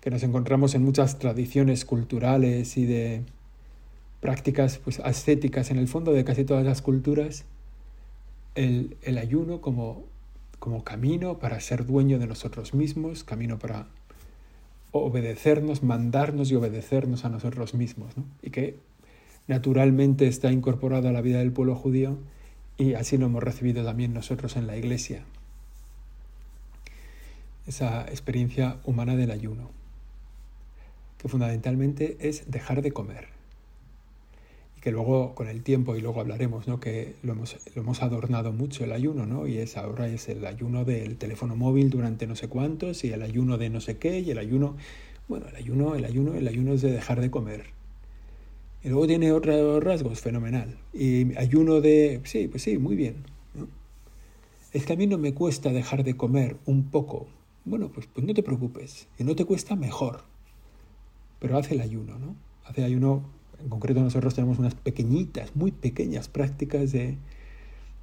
que 0.00 0.10
nos 0.10 0.22
encontramos 0.22 0.76
en 0.76 0.84
muchas 0.84 1.18
tradiciones 1.18 1.84
culturales 1.84 2.76
y 2.76 2.86
de 2.86 3.22
prácticas 4.20 4.78
pues, 4.78 5.00
ascéticas 5.00 5.72
en 5.72 5.78
el 5.78 5.88
fondo 5.88 6.12
de 6.12 6.22
casi 6.24 6.44
todas 6.44 6.64
las 6.64 6.80
culturas, 6.80 7.44
el, 8.54 8.96
el 9.02 9.18
ayuno 9.18 9.60
como, 9.60 10.04
como 10.60 10.84
camino 10.84 11.40
para 11.40 11.58
ser 11.58 11.86
dueño 11.86 12.20
de 12.20 12.28
nosotros 12.28 12.72
mismos, 12.72 13.24
camino 13.24 13.58
para 13.58 13.88
obedecernos, 14.92 15.82
mandarnos 15.82 16.52
y 16.52 16.54
obedecernos 16.54 17.24
a 17.24 17.30
nosotros 17.30 17.74
mismos, 17.74 18.12
y 18.42 18.50
que 18.50 18.78
naturalmente 19.50 20.28
está 20.28 20.52
incorporado 20.52 21.08
a 21.08 21.12
la 21.12 21.22
vida 21.22 21.40
del 21.40 21.50
pueblo 21.50 21.74
judío 21.74 22.16
y 22.78 22.94
así 22.94 23.18
lo 23.18 23.26
hemos 23.26 23.42
recibido 23.42 23.84
también 23.84 24.14
nosotros 24.14 24.54
en 24.54 24.68
la 24.68 24.76
iglesia. 24.76 25.24
Esa 27.66 28.02
experiencia 28.02 28.76
humana 28.84 29.16
del 29.16 29.32
ayuno, 29.32 29.70
que 31.18 31.28
fundamentalmente 31.28 32.16
es 32.20 32.48
dejar 32.48 32.80
de 32.80 32.92
comer. 32.92 33.26
Y 34.78 34.82
que 34.82 34.92
luego 34.92 35.34
con 35.34 35.48
el 35.48 35.64
tiempo, 35.64 35.96
y 35.96 36.00
luego 36.00 36.20
hablaremos, 36.20 36.68
¿no? 36.68 36.78
que 36.78 37.16
lo 37.24 37.32
hemos, 37.32 38.02
adornado 38.04 38.52
mucho 38.52 38.84
el 38.84 38.92
ayuno, 38.92 39.26
¿no? 39.26 39.48
y 39.48 39.58
es 39.58 39.76
ahora 39.76 40.06
es 40.06 40.28
el 40.28 40.46
ayuno 40.46 40.84
del 40.84 41.16
teléfono 41.16 41.56
móvil 41.56 41.90
durante 41.90 42.28
no 42.28 42.36
sé 42.36 42.46
cuántos, 42.46 43.02
y 43.02 43.12
el 43.12 43.22
ayuno 43.22 43.58
de 43.58 43.68
no 43.68 43.80
sé 43.80 43.98
qué, 43.98 44.20
y 44.20 44.30
el 44.30 44.38
ayuno, 44.38 44.76
bueno, 45.26 45.48
el 45.48 45.56
ayuno, 45.56 45.96
el 45.96 46.04
ayuno, 46.04 46.34
el 46.34 46.46
ayuno 46.46 46.74
es 46.74 46.82
de 46.82 46.92
dejar 46.92 47.20
de 47.20 47.32
comer 47.32 47.79
y 48.82 48.88
luego 48.88 49.06
tiene 49.06 49.32
otros 49.32 49.82
rasgos, 49.84 50.20
fenomenal. 50.20 50.78
Y 50.92 51.36
ayuno 51.36 51.80
de... 51.80 52.20
Sí, 52.24 52.48
pues 52.48 52.62
sí, 52.62 52.78
muy 52.78 52.96
bien. 52.96 53.24
Es 54.72 54.86
que 54.86 54.92
a 54.94 54.96
mí 54.96 55.06
no 55.06 55.18
me 55.18 55.34
cuesta 55.34 55.70
dejar 55.70 56.02
de 56.02 56.16
comer 56.16 56.56
un 56.64 56.90
poco. 56.90 57.26
Bueno, 57.64 57.90
pues, 57.92 58.06
pues 58.06 58.26
no 58.26 58.32
te 58.32 58.42
preocupes. 58.42 59.08
Y 59.18 59.24
no 59.24 59.36
te 59.36 59.44
cuesta 59.44 59.76
mejor. 59.76 60.22
Pero 61.40 61.58
hace 61.58 61.74
el 61.74 61.82
ayuno, 61.82 62.18
¿no? 62.18 62.36
Hace 62.64 62.84
ayuno, 62.84 63.24
en 63.60 63.68
concreto 63.68 64.00
nosotros 64.00 64.34
tenemos 64.34 64.58
unas 64.58 64.74
pequeñitas, 64.74 65.54
muy 65.56 65.72
pequeñas 65.72 66.28
prácticas 66.28 66.92
de, 66.92 67.18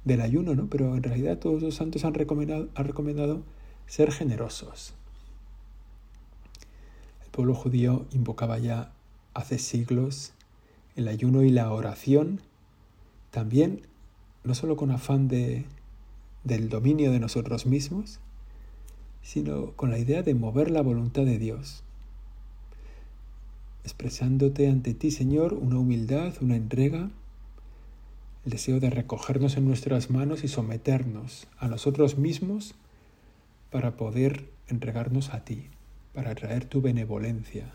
del 0.04 0.20
ayuno, 0.20 0.54
¿no? 0.54 0.68
Pero 0.68 0.94
en 0.94 1.02
realidad 1.02 1.38
todos 1.38 1.62
los 1.62 1.74
santos 1.74 2.04
han 2.04 2.14
recomendado, 2.14 2.68
han 2.74 2.84
recomendado 2.84 3.42
ser 3.86 4.12
generosos. 4.12 4.94
El 7.24 7.30
pueblo 7.30 7.54
judío 7.54 8.06
invocaba 8.12 8.58
ya 8.58 8.92
hace 9.34 9.58
siglos 9.58 10.34
el 10.98 11.06
ayuno 11.06 11.44
y 11.44 11.50
la 11.50 11.72
oración, 11.72 12.40
también 13.30 13.82
no 14.42 14.56
solo 14.56 14.76
con 14.76 14.90
afán 14.90 15.28
de, 15.28 15.64
del 16.42 16.68
dominio 16.68 17.12
de 17.12 17.20
nosotros 17.20 17.66
mismos, 17.66 18.18
sino 19.22 19.76
con 19.76 19.90
la 19.90 19.98
idea 19.98 20.24
de 20.24 20.34
mover 20.34 20.72
la 20.72 20.82
voluntad 20.82 21.22
de 21.22 21.38
Dios, 21.38 21.84
expresándote 23.84 24.68
ante 24.68 24.92
ti, 24.92 25.12
Señor, 25.12 25.54
una 25.54 25.78
humildad, 25.78 26.34
una 26.40 26.56
entrega, 26.56 27.10
el 28.44 28.50
deseo 28.50 28.80
de 28.80 28.90
recogernos 28.90 29.56
en 29.56 29.66
nuestras 29.66 30.10
manos 30.10 30.42
y 30.42 30.48
someternos 30.48 31.46
a 31.58 31.68
nosotros 31.68 32.18
mismos 32.18 32.74
para 33.70 33.96
poder 33.96 34.48
entregarnos 34.66 35.32
a 35.32 35.44
ti, 35.44 35.68
para 36.12 36.34
traer 36.34 36.64
tu 36.64 36.80
benevolencia, 36.82 37.72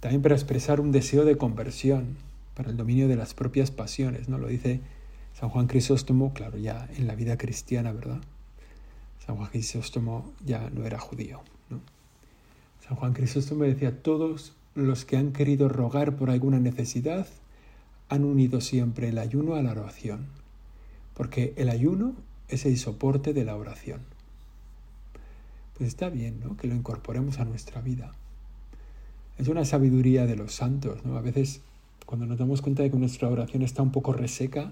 también 0.00 0.22
para 0.22 0.34
expresar 0.34 0.80
un 0.80 0.92
deseo 0.92 1.24
de 1.24 1.36
conversión, 1.36 2.16
para 2.54 2.70
el 2.70 2.76
dominio 2.76 3.08
de 3.08 3.16
las 3.16 3.34
propias 3.34 3.70
pasiones, 3.70 4.28
¿no? 4.28 4.38
Lo 4.38 4.48
dice 4.48 4.80
San 5.34 5.50
Juan 5.50 5.66
Crisóstomo, 5.66 6.32
claro, 6.32 6.58
ya 6.58 6.88
en 6.96 7.06
la 7.06 7.14
vida 7.14 7.38
cristiana, 7.38 7.92
¿verdad? 7.92 8.20
San 9.24 9.36
Juan 9.36 9.50
Crisóstomo 9.50 10.32
ya 10.44 10.70
no 10.70 10.84
era 10.84 10.98
judío, 10.98 11.42
¿no? 11.68 11.80
San 12.86 12.96
Juan 12.96 13.12
Crisóstomo 13.12 13.64
decía, 13.64 14.02
todos 14.02 14.54
los 14.74 15.04
que 15.04 15.16
han 15.16 15.32
querido 15.32 15.68
rogar 15.68 16.16
por 16.16 16.30
alguna 16.30 16.58
necesidad 16.58 17.26
han 18.08 18.24
unido 18.24 18.60
siempre 18.60 19.08
el 19.08 19.18
ayuno 19.18 19.54
a 19.54 19.62
la 19.62 19.70
oración, 19.70 20.26
porque 21.14 21.52
el 21.56 21.68
ayuno 21.68 22.14
es 22.48 22.66
el 22.66 22.76
soporte 22.76 23.32
de 23.32 23.44
la 23.44 23.56
oración. 23.56 24.00
Pues 25.76 25.88
está 25.88 26.08
bien, 26.08 26.40
¿no? 26.40 26.56
Que 26.56 26.66
lo 26.66 26.74
incorporemos 26.74 27.38
a 27.38 27.44
nuestra 27.44 27.80
vida. 27.80 28.12
Es 29.40 29.48
una 29.48 29.64
sabiduría 29.64 30.26
de 30.26 30.36
los 30.36 30.52
santos, 30.52 31.02
¿no? 31.06 31.16
A 31.16 31.22
veces 31.22 31.62
cuando 32.04 32.26
nos 32.26 32.36
damos 32.36 32.60
cuenta 32.60 32.82
de 32.82 32.90
que 32.90 32.98
nuestra 32.98 33.26
oración 33.26 33.62
está 33.62 33.80
un 33.80 33.90
poco 33.90 34.12
reseca, 34.12 34.70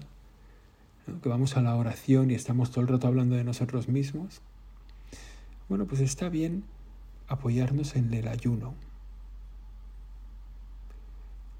que 1.23 1.27
vamos 1.27 1.57
a 1.57 1.63
la 1.63 1.75
oración 1.75 2.29
y 2.29 2.35
estamos 2.35 2.69
todo 2.69 2.81
el 2.81 2.87
rato 2.87 3.07
hablando 3.07 3.35
de 3.35 3.43
nosotros 3.43 3.87
mismos, 3.87 4.41
bueno, 5.69 5.87
pues 5.87 6.01
está 6.01 6.29
bien 6.29 6.65
apoyarnos 7.27 7.95
en 7.95 8.13
el 8.13 8.27
ayuno. 8.27 8.75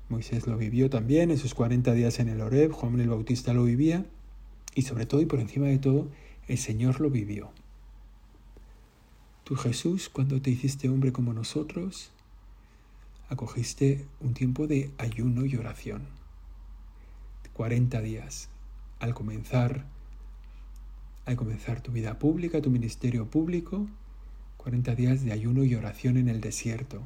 Moisés 0.09 0.45
lo 0.45 0.55
vivió 0.55 0.91
también 0.91 1.31
en 1.31 1.39
sus 1.39 1.55
40 1.55 1.93
días 1.93 2.19
en 2.19 2.29
el 2.29 2.41
Oreb, 2.41 2.71
Juan 2.73 2.99
el 2.99 3.09
Bautista 3.09 3.55
lo 3.55 3.63
vivía 3.63 4.05
y 4.75 4.83
sobre 4.83 5.07
todo 5.07 5.19
y 5.21 5.25
por 5.25 5.39
encima 5.39 5.65
de 5.65 5.79
todo, 5.79 6.09
el 6.47 6.59
Señor 6.59 7.01
lo 7.01 7.09
vivió. 7.09 7.49
Tú 9.45 9.55
Jesús, 9.55 10.09
cuando 10.09 10.39
te 10.43 10.51
hiciste 10.51 10.89
hombre 10.89 11.11
como 11.11 11.33
nosotros, 11.33 12.11
acogiste 13.29 14.05
un 14.19 14.33
tiempo 14.33 14.67
de 14.67 14.91
ayuno 14.97 15.45
y 15.45 15.55
oración. 15.55 16.01
40 17.53 18.01
días 18.01 18.49
al 18.99 19.13
comenzar 19.13 19.85
al 21.25 21.35
comenzar 21.35 21.81
tu 21.81 21.91
vida 21.91 22.17
pública, 22.17 22.59
tu 22.59 22.71
ministerio 22.71 23.29
público, 23.29 23.85
40 24.57 24.95
días 24.95 25.23
de 25.23 25.31
ayuno 25.31 25.63
y 25.63 25.75
oración 25.75 26.17
en 26.17 26.27
el 26.27 26.41
desierto. 26.41 27.03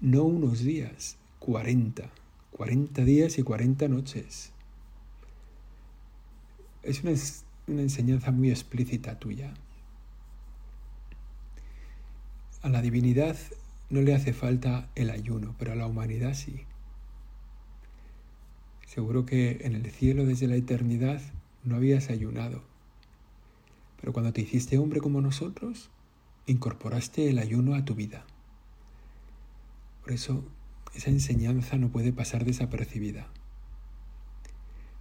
No 0.00 0.22
unos 0.22 0.60
días, 0.60 1.18
40, 1.40 2.08
40 2.52 3.04
días 3.04 3.38
y 3.38 3.42
40 3.42 3.88
noches. 3.88 4.50
Es 6.82 7.02
una, 7.02 7.12
una 7.66 7.82
enseñanza 7.82 8.30
muy 8.30 8.48
explícita 8.48 9.18
tuya. 9.18 9.52
A 12.62 12.70
la 12.70 12.80
divinidad 12.80 13.36
no 13.94 14.02
le 14.02 14.12
hace 14.12 14.32
falta 14.32 14.90
el 14.96 15.08
ayuno, 15.08 15.54
pero 15.56 15.70
a 15.70 15.76
la 15.76 15.86
humanidad 15.86 16.34
sí. 16.34 16.64
Seguro 18.86 19.24
que 19.24 19.60
en 19.62 19.76
el 19.76 19.88
cielo 19.92 20.26
desde 20.26 20.48
la 20.48 20.56
eternidad 20.56 21.22
no 21.62 21.76
habías 21.76 22.10
ayunado, 22.10 22.64
pero 24.00 24.12
cuando 24.12 24.32
te 24.32 24.40
hiciste 24.40 24.78
hombre 24.78 25.00
como 25.00 25.20
nosotros, 25.20 25.90
incorporaste 26.46 27.30
el 27.30 27.38
ayuno 27.38 27.76
a 27.76 27.84
tu 27.84 27.94
vida. 27.94 28.26
Por 30.02 30.12
eso 30.12 30.44
esa 30.94 31.10
enseñanza 31.10 31.76
no 31.76 31.90
puede 31.90 32.12
pasar 32.12 32.44
desapercibida. 32.44 33.28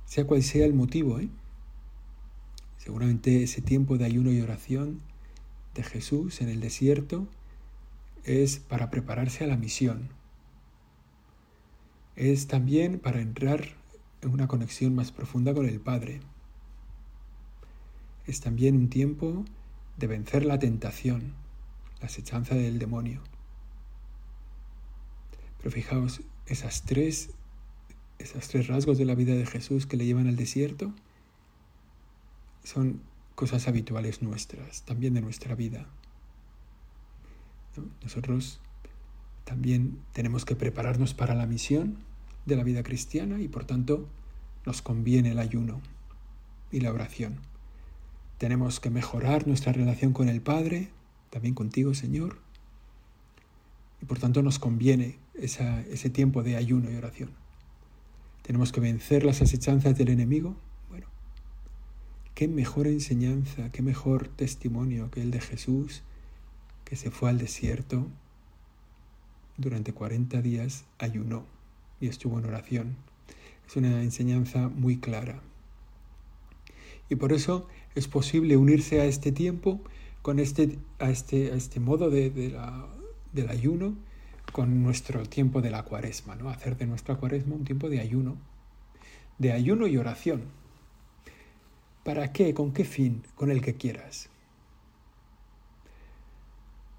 Sea 0.06 0.26
cual 0.26 0.44
sea 0.44 0.68
el 0.68 0.74
motivo, 0.74 1.20
¿eh? 1.20 1.30
seguramente 2.78 3.42
ese 3.42 3.62
tiempo 3.62 3.98
de 3.98 4.06
ayuno 4.06 4.32
y 4.32 4.40
oración 4.40 5.02
de 5.74 5.82
Jesús 5.82 6.42
en 6.42 6.50
el 6.50 6.60
desierto 6.60 7.28
es 8.24 8.60
para 8.60 8.90
prepararse 8.90 9.44
a 9.44 9.48
la 9.48 9.58
misión. 9.58 10.10
Es 12.16 12.48
también 12.48 13.00
para 13.00 13.22
entrar 13.22 13.70
en 14.22 14.32
una 14.32 14.48
conexión 14.48 14.96
más 14.96 15.12
profunda 15.12 15.54
con 15.54 15.68
el 15.68 15.80
Padre. 15.80 16.22
Es 18.26 18.40
también 18.40 18.78
un 18.78 18.90
tiempo 18.90 19.44
de 19.98 20.08
vencer 20.08 20.46
la 20.46 20.60
tentación, 20.60 21.34
la 22.00 22.08
acechanza 22.08 22.56
del 22.56 22.80
demonio. 22.80 23.22
Pero 25.58 25.72
fijaos, 25.72 26.22
esas 26.46 26.84
tres, 26.84 27.32
esos 28.20 28.48
tres 28.48 28.68
rasgos 28.68 28.98
de 28.98 29.06
la 29.06 29.16
vida 29.16 29.34
de 29.34 29.46
Jesús 29.46 29.86
que 29.86 29.98
le 29.98 30.06
llevan 30.06 30.28
al 30.28 30.36
desierto 30.36 30.94
son 32.64 33.02
cosas 33.36 33.68
habituales 33.68 34.22
nuestras, 34.22 34.84
también 34.84 35.14
de 35.14 35.22
nuestra 35.22 35.56
vida. 35.56 35.88
Nosotros 38.02 38.60
también 39.46 40.00
tenemos 40.14 40.46
que 40.46 40.56
prepararnos 40.56 41.14
para 41.14 41.36
la 41.36 41.46
misión 41.46 41.98
de 42.46 42.56
la 42.56 42.64
vida 42.64 42.84
cristiana 42.84 43.42
y 43.42 43.48
por 43.48 43.66
tanto 43.66 44.08
nos 44.66 44.82
conviene 44.82 45.32
el 45.32 45.40
ayuno 45.40 45.82
y 46.72 46.80
la 46.80 46.92
oración. 46.92 47.40
Tenemos 48.38 48.80
que 48.80 48.90
mejorar 48.90 49.48
nuestra 49.48 49.72
relación 49.72 50.14
con 50.14 50.30
el 50.30 50.42
Padre, 50.42 50.90
también 51.30 51.54
contigo, 51.54 51.94
Señor, 51.94 52.38
y 54.02 54.06
por 54.06 54.20
tanto 54.20 54.44
nos 54.44 54.60
conviene 54.60 55.18
ese 55.34 56.10
tiempo 56.10 56.44
de 56.44 56.56
ayuno 56.56 56.92
y 56.92 56.96
oración. 56.96 57.32
Tenemos 58.42 58.72
que 58.72 58.82
vencer 58.82 59.24
las 59.24 59.42
asechanzas 59.42 59.98
del 59.98 60.10
enemigo. 60.10 60.56
Bueno, 60.90 61.08
qué 62.36 62.48
mejor 62.48 62.88
enseñanza, 62.88 63.72
qué 63.72 63.82
mejor 63.82 64.28
testimonio 64.28 65.10
que 65.12 65.22
el 65.22 65.32
de 65.32 65.40
Jesús 65.40 66.04
que 66.94 66.98
se 66.98 67.10
fue 67.10 67.32
al 67.32 67.40
desierto, 67.40 68.06
durante 69.58 69.94
40 69.94 70.44
días 70.44 70.86
ayunó 71.00 71.44
y 72.00 72.08
estuvo 72.08 72.38
en 72.38 72.46
oración. 72.46 72.98
Es 73.68 73.76
una 73.78 74.04
enseñanza 74.04 74.70
muy 74.70 74.98
clara. 74.98 75.42
Y 77.10 77.16
por 77.16 77.34
eso 77.34 77.68
es 77.96 78.08
posible 78.08 78.58
unirse 78.58 79.02
a 79.02 79.06
este 79.06 79.32
tiempo, 79.32 79.82
con 80.22 80.38
este, 80.38 80.78
a, 81.00 81.10
este, 81.10 81.52
a 81.52 81.56
este 81.56 81.80
modo 81.80 82.12
de, 82.12 82.30
del 83.32 83.50
ayuno, 83.50 83.96
con 84.52 84.84
nuestro 84.84 85.26
tiempo 85.26 85.64
de 85.64 85.72
la 85.72 85.82
cuaresma, 85.82 86.36
¿no? 86.36 86.52
Hacer 86.52 86.78
de 86.78 86.86
nuestra 86.86 87.16
cuaresma 87.16 87.56
un 87.56 87.66
tiempo 87.66 87.90
de 87.90 88.02
ayuno, 88.02 88.38
de 89.40 89.52
ayuno 89.52 89.88
y 89.88 89.98
oración. 89.98 90.44
¿Para 92.04 92.32
qué? 92.32 92.54
¿Con 92.54 92.72
qué 92.72 92.86
fin? 92.86 93.24
Con 93.34 93.50
el 93.50 93.62
que 93.64 93.78
quieras 93.78 94.30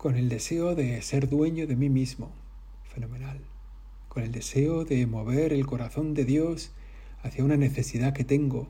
con 0.05 0.17
el 0.17 0.29
deseo 0.29 0.75
de 0.75 1.01
ser 1.01 1.31
dueño 1.31 1.67
de 1.67 1.77
mí 1.77 1.89
mismo. 1.89 2.31
Fenomenal. 2.93 3.41
Con 4.11 4.23
el 4.23 4.33
deseo 4.33 4.85
de 4.85 5.07
mover 5.07 5.55
el 5.55 5.65
corazón 5.65 6.13
de 6.13 6.27
Dios 6.27 6.73
hacia 7.23 7.43
una 7.43 7.57
necesidad 7.57 8.13
que 8.13 8.23
tengo, 8.23 8.69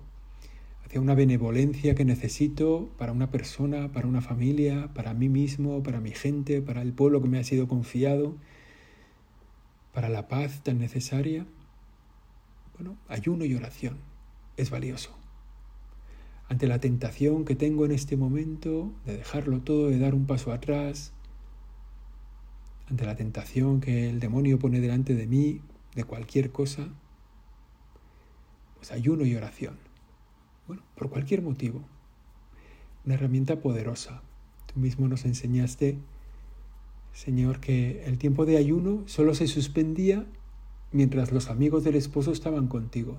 hacia 0.87 1.01
una 1.01 1.17
benevolencia 1.17 1.97
que 1.97 2.05
necesito 2.05 2.89
para 2.99 3.11
una 3.11 3.33
persona, 3.33 3.91
para 3.91 4.07
una 4.07 4.21
familia, 4.21 4.91
para 4.95 5.13
mí 5.13 5.29
mismo, 5.29 5.83
para 5.83 5.99
mi 6.01 6.13
gente, 6.13 6.63
para 6.63 6.83
el 6.83 6.93
pueblo 6.93 7.21
que 7.21 7.29
me 7.29 7.41
ha 7.41 7.45
sido 7.45 7.67
confiado, 7.67 8.37
para 9.93 10.09
la 10.09 10.29
paz 10.29 10.63
tan 10.63 10.79
necesaria. 10.79 11.47
Bueno, 12.77 12.97
ayuno 13.09 13.45
y 13.45 13.57
oración 13.57 13.97
es 14.57 14.71
valioso. 14.71 15.11
Ante 16.49 16.69
la 16.69 16.79
tentación 16.79 17.45
que 17.45 17.57
tengo 17.57 17.85
en 17.87 17.91
este 17.91 18.17
momento 18.17 18.93
de 19.05 19.17
dejarlo 19.17 19.63
todo, 19.63 19.89
de 19.89 19.99
dar 19.99 20.15
un 20.15 20.27
paso 20.27 20.53
atrás, 20.53 21.13
ante 22.89 23.07
la 23.07 23.17
tentación 23.17 23.81
que 23.81 24.11
el 24.11 24.21
demonio 24.21 24.59
pone 24.59 24.81
delante 24.81 25.15
de 25.15 25.27
mí, 25.27 25.61
de 25.95 26.05
cualquier 26.05 26.51
cosa, 26.51 26.89
pues 28.77 28.93
ayuno 28.93 29.25
y 29.25 29.35
oración. 29.35 29.79
Bueno, 30.67 30.83
por 30.95 31.11
cualquier 31.11 31.43
motivo. 31.43 31.83
Una 33.05 33.15
herramienta 33.15 33.61
poderosa. 33.61 34.23
Tú 34.73 34.81
mismo 34.81 35.09
nos 35.09 35.25
enseñaste, 35.25 35.99
Señor, 37.13 37.61
que 37.61 38.05
el 38.05 38.19
tiempo 38.19 38.45
de 38.45 38.57
ayuno 38.57 39.03
solo 39.07 39.35
se 39.35 39.47
suspendía 39.47 40.27
mientras 40.93 41.33
los 41.33 41.49
amigos 41.49 41.85
del 41.85 41.97
esposo 41.97 42.33
estaban 42.33 42.67
contigo. 42.67 43.19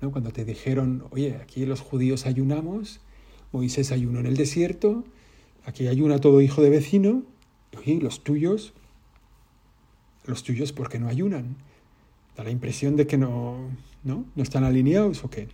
¿No? 0.00 0.10
Cuando 0.10 0.32
te 0.32 0.44
dijeron, 0.44 1.04
oye, 1.10 1.36
aquí 1.36 1.64
los 1.66 1.80
judíos 1.80 2.26
ayunamos, 2.26 3.00
Moisés 3.52 3.92
ayunó 3.92 4.20
en 4.20 4.26
el 4.26 4.36
desierto, 4.36 5.04
aquí 5.64 5.86
ayuna 5.86 6.20
todo 6.20 6.40
hijo 6.40 6.62
de 6.62 6.70
vecino, 6.70 7.22
Los 8.00 8.24
tuyos, 8.24 8.72
los 10.26 10.42
tuyos, 10.42 10.72
¿por 10.72 10.88
qué 10.88 10.98
no 10.98 11.08
ayunan? 11.08 11.56
Da 12.36 12.44
la 12.44 12.50
impresión 12.50 12.96
de 12.96 13.06
que 13.06 13.18
no, 13.18 13.68
¿no? 14.02 14.24
¿No 14.34 14.42
están 14.42 14.64
alineados 14.64 15.24
o 15.24 15.30
qué? 15.30 15.48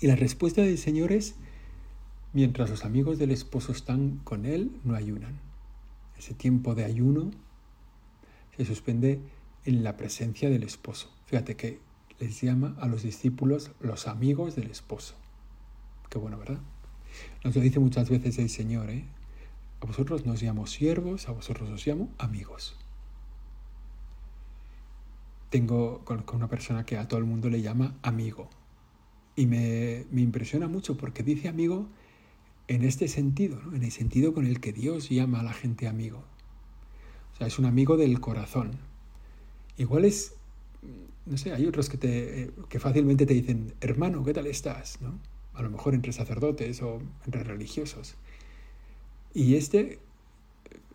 Y 0.00 0.06
la 0.06 0.16
respuesta 0.16 0.62
del 0.62 0.78
Señor 0.78 1.12
es, 1.12 1.36
mientras 2.32 2.68
los 2.68 2.84
amigos 2.84 3.18
del 3.18 3.30
esposo 3.30 3.72
están 3.72 4.20
con 4.24 4.44
él, 4.44 4.70
no 4.84 4.94
ayunan. 4.94 5.38
Ese 6.18 6.34
tiempo 6.34 6.74
de 6.74 6.84
ayuno 6.84 7.30
se 8.56 8.64
suspende 8.64 9.20
en 9.64 9.84
la 9.84 9.96
presencia 9.96 10.50
del 10.50 10.62
esposo. 10.62 11.10
Fíjate 11.26 11.56
que 11.56 11.80
les 12.18 12.40
llama 12.40 12.76
a 12.80 12.88
los 12.88 13.02
discípulos 13.02 13.70
los 13.80 14.06
amigos 14.06 14.56
del 14.56 14.70
esposo. 14.70 15.14
Qué 16.10 16.18
bueno, 16.18 16.38
¿verdad? 16.38 16.58
Nos 17.44 17.54
lo 17.54 17.62
dice 17.62 17.78
muchas 17.80 18.10
veces 18.10 18.38
el 18.38 18.50
Señor, 18.50 18.90
¿eh? 18.90 19.04
A 19.84 19.86
vosotros 19.86 20.24
nos 20.24 20.42
llamo 20.42 20.66
siervos, 20.66 21.28
a 21.28 21.32
vosotros 21.32 21.68
os 21.68 21.86
llamo 21.86 22.08
amigos. 22.16 22.74
Tengo 25.50 26.00
con 26.06 26.24
una 26.32 26.48
persona 26.48 26.86
que 26.86 26.96
a 26.96 27.06
todo 27.06 27.20
el 27.20 27.26
mundo 27.26 27.50
le 27.50 27.60
llama 27.60 27.94
amigo. 28.00 28.48
Y 29.36 29.44
me, 29.44 30.06
impresiona 30.16 30.68
mucho 30.68 30.96
porque 30.96 31.22
dice 31.22 31.48
amigo 31.48 31.86
en 32.66 32.82
este 32.82 33.08
sentido, 33.08 33.60
en 33.74 33.82
el 33.82 33.90
sentido 33.90 34.32
con 34.32 34.46
el 34.46 34.58
que 34.58 34.72
Dios 34.72 35.10
llama 35.10 35.40
a 35.40 35.42
la 35.42 35.52
gente 35.52 35.86
amigo. 35.86 36.24
O 37.34 37.36
sea, 37.36 37.46
es 37.46 37.58
un 37.58 37.66
amigo 37.66 37.98
del 37.98 38.20
corazón. 38.20 38.78
Igual 39.76 40.06
es 40.06 40.32
no 41.26 41.36
sé, 41.36 41.52
hay 41.52 41.66
otros 41.66 41.90
que, 41.90 41.98
te, 41.98 42.44
eh, 42.44 42.50
que 42.70 42.80
fácilmente 42.80 43.26
te 43.26 43.34
dicen, 43.34 43.74
hermano, 43.82 44.24
¿qué 44.24 44.32
tal 44.32 44.46
estás? 44.46 45.02
¿no? 45.02 45.18
A 45.52 45.60
lo 45.60 45.68
mejor 45.68 45.92
entre 45.92 46.14
sacerdotes 46.14 46.80
o 46.80 47.02
entre 47.26 47.44
religiosos. 47.44 48.16
Y 49.34 49.56
este, 49.56 49.98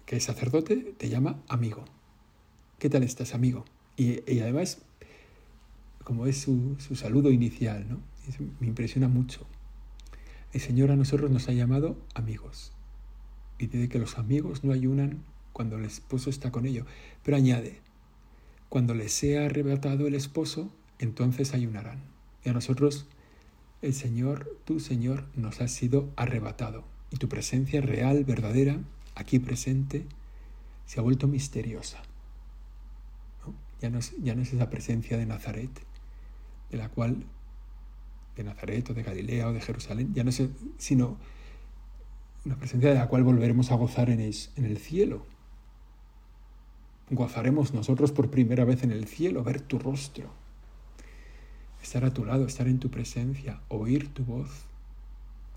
que 0.05 0.15
es 0.15 0.23
sacerdote, 0.23 0.95
te 0.97 1.09
llama 1.09 1.43
amigo. 1.49 1.83
¿Qué 2.79 2.89
tal 2.89 3.03
estás, 3.03 3.35
amigo? 3.35 3.65
Y, 3.97 4.39
además, 4.39 4.81
como 6.05 6.25
es 6.25 6.37
su, 6.37 6.77
su 6.79 6.95
saludo 6.95 7.31
inicial, 7.31 7.85
¿no? 7.89 7.99
me 8.61 8.67
impresiona 8.67 9.09
mucho. 9.09 9.45
El 10.53 10.61
Señor 10.61 10.89
a 10.89 10.95
nosotros 10.95 11.29
nos 11.29 11.49
ha 11.49 11.51
llamado 11.51 11.97
amigos. 12.15 12.71
Y 13.57 13.67
dice 13.67 13.89
que 13.89 13.99
los 13.99 14.17
amigos 14.17 14.63
no 14.63 14.71
ayunan 14.71 15.25
cuando 15.51 15.77
el 15.77 15.83
esposo 15.83 16.29
está 16.29 16.49
con 16.49 16.65
ellos. 16.65 16.87
Pero 17.23 17.35
añade, 17.35 17.81
cuando 18.69 18.93
les 18.93 19.11
sea 19.11 19.47
arrebatado 19.47 20.07
el 20.07 20.15
esposo, 20.15 20.71
entonces 20.97 21.53
ayunarán. 21.53 22.03
Y 22.45 22.49
a 22.49 22.53
nosotros, 22.53 23.05
el 23.81 23.93
Señor, 23.93 24.57
tu 24.63 24.79
Señor, 24.79 25.25
nos 25.35 25.59
ha 25.59 25.67
sido 25.67 26.09
arrebatado. 26.15 26.85
Y 27.11 27.17
tu 27.17 27.27
presencia 27.27 27.81
real, 27.81 28.23
verdadera, 28.23 28.79
aquí 29.15 29.39
presente, 29.39 30.05
se 30.85 30.99
ha 30.99 31.03
vuelto 31.03 31.27
misteriosa. 31.27 32.01
Ya, 33.81 33.89
no 33.89 33.99
es, 33.99 34.13
ya 34.21 34.35
no 34.35 34.41
es 34.41 34.53
esa 34.53 34.69
presencia 34.69 35.17
de 35.17 35.25
Nazaret, 35.25 35.71
de 36.69 36.77
la 36.77 36.89
cual, 36.89 37.23
de 38.35 38.43
Nazaret 38.43 38.89
o 38.89 38.93
de 38.93 39.03
Galilea 39.03 39.47
o 39.47 39.53
de 39.53 39.61
Jerusalén, 39.61 40.13
ya 40.13 40.23
no 40.23 40.29
es, 40.29 40.43
sino 40.77 41.17
una 42.45 42.57
presencia 42.57 42.89
de 42.89 42.95
la 42.95 43.07
cual 43.07 43.23
volveremos 43.23 43.71
a 43.71 43.75
gozar 43.75 44.09
en 44.09 44.19
el 44.19 44.77
cielo 44.77 45.25
Gozaremos 47.11 47.73
nosotros 47.73 48.11
por 48.11 48.29
primera 48.29 48.65
vez 48.65 48.83
en 48.83 48.91
el 48.91 49.05
cielo, 49.05 49.43
ver 49.43 49.61
tu 49.61 49.79
rostro, 49.79 50.29
estar 51.81 52.05
a 52.05 52.13
tu 52.13 52.23
lado, 52.23 52.45
estar 52.45 52.67
en 52.67 52.77
tu 52.77 52.91
presencia, 52.91 53.61
oír 53.67 54.13
tu 54.13 54.23
voz, 54.23 54.65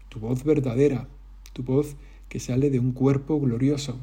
tu 0.08 0.18
voz 0.18 0.44
verdadera, 0.44 1.08
tu 1.52 1.62
voz 1.62 1.96
que 2.28 2.40
sale 2.40 2.70
de 2.70 2.78
un 2.78 2.92
cuerpo 2.92 3.40
glorioso. 3.40 4.00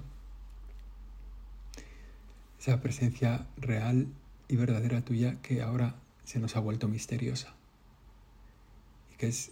Esa 2.60 2.82
presencia 2.82 3.48
real 3.58 4.08
y 4.48 4.56
verdadera 4.56 5.02
tuya 5.02 5.42
que 5.42 5.62
ahora 5.62 5.96
se 6.24 6.40
nos 6.40 6.56
ha 6.56 6.60
vuelto 6.60 6.88
misteriosa 6.88 7.56
y 9.14 9.18
que 9.18 9.28
es 9.28 9.52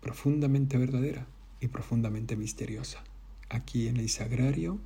profundamente 0.00 0.78
verdadera 0.78 1.26
y 1.60 1.68
profundamente 1.68 2.36
misteriosa. 2.36 3.02
Aquí 3.48 3.88
en 3.88 3.96
el 3.98 4.08
sagrario 4.08 4.78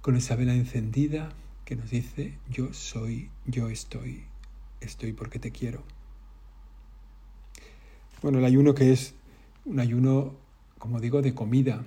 con 0.00 0.16
esa 0.16 0.36
vela 0.36 0.54
encendida 0.54 1.30
que 1.64 1.76
nos 1.76 1.90
dice, 1.90 2.38
yo 2.48 2.72
soy, 2.72 3.30
yo 3.46 3.68
estoy, 3.68 4.24
estoy 4.80 5.12
porque 5.12 5.38
te 5.38 5.50
quiero. 5.50 5.82
Bueno, 8.22 8.38
el 8.38 8.44
ayuno 8.46 8.74
que 8.74 8.92
es 8.92 9.14
un 9.68 9.80
ayuno, 9.80 10.34
como 10.78 11.00
digo, 11.00 11.22
de 11.22 11.34
comida. 11.34 11.84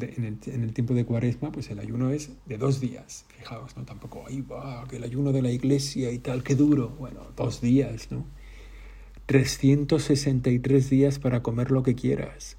en, 0.00 0.40
el, 0.46 0.72
tiempo 0.72 0.94
de 0.94 1.04
cuaresma, 1.04 1.52
pues 1.52 1.70
el 1.70 1.78
ayuno 1.78 2.10
es 2.10 2.30
de 2.46 2.58
dos 2.58 2.80
días. 2.80 3.26
Fijaos, 3.28 3.76
¿no? 3.76 3.84
Tampoco, 3.84 4.24
ahí 4.26 4.40
va, 4.40 4.86
que 4.88 4.96
el 4.96 5.04
ayuno 5.04 5.32
de 5.32 5.42
la 5.42 5.50
iglesia 5.50 6.10
y 6.10 6.18
tal, 6.18 6.42
qué 6.42 6.54
duro. 6.54 6.90
Bueno, 6.98 7.20
dos 7.36 7.60
días, 7.60 8.10
¿no? 8.10 8.24
363 9.26 10.90
días 10.90 11.18
para 11.18 11.42
comer 11.42 11.70
lo 11.70 11.82
que 11.82 11.94
quieras. 11.94 12.56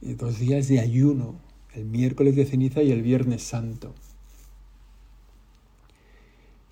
Y 0.00 0.14
dos 0.14 0.38
días 0.38 0.68
de 0.68 0.80
ayuno 0.80 1.40
el 1.74 1.86
miércoles 1.86 2.36
de 2.36 2.44
ceniza 2.44 2.82
y 2.82 2.92
el 2.92 3.02
viernes 3.02 3.42
santo. 3.42 3.94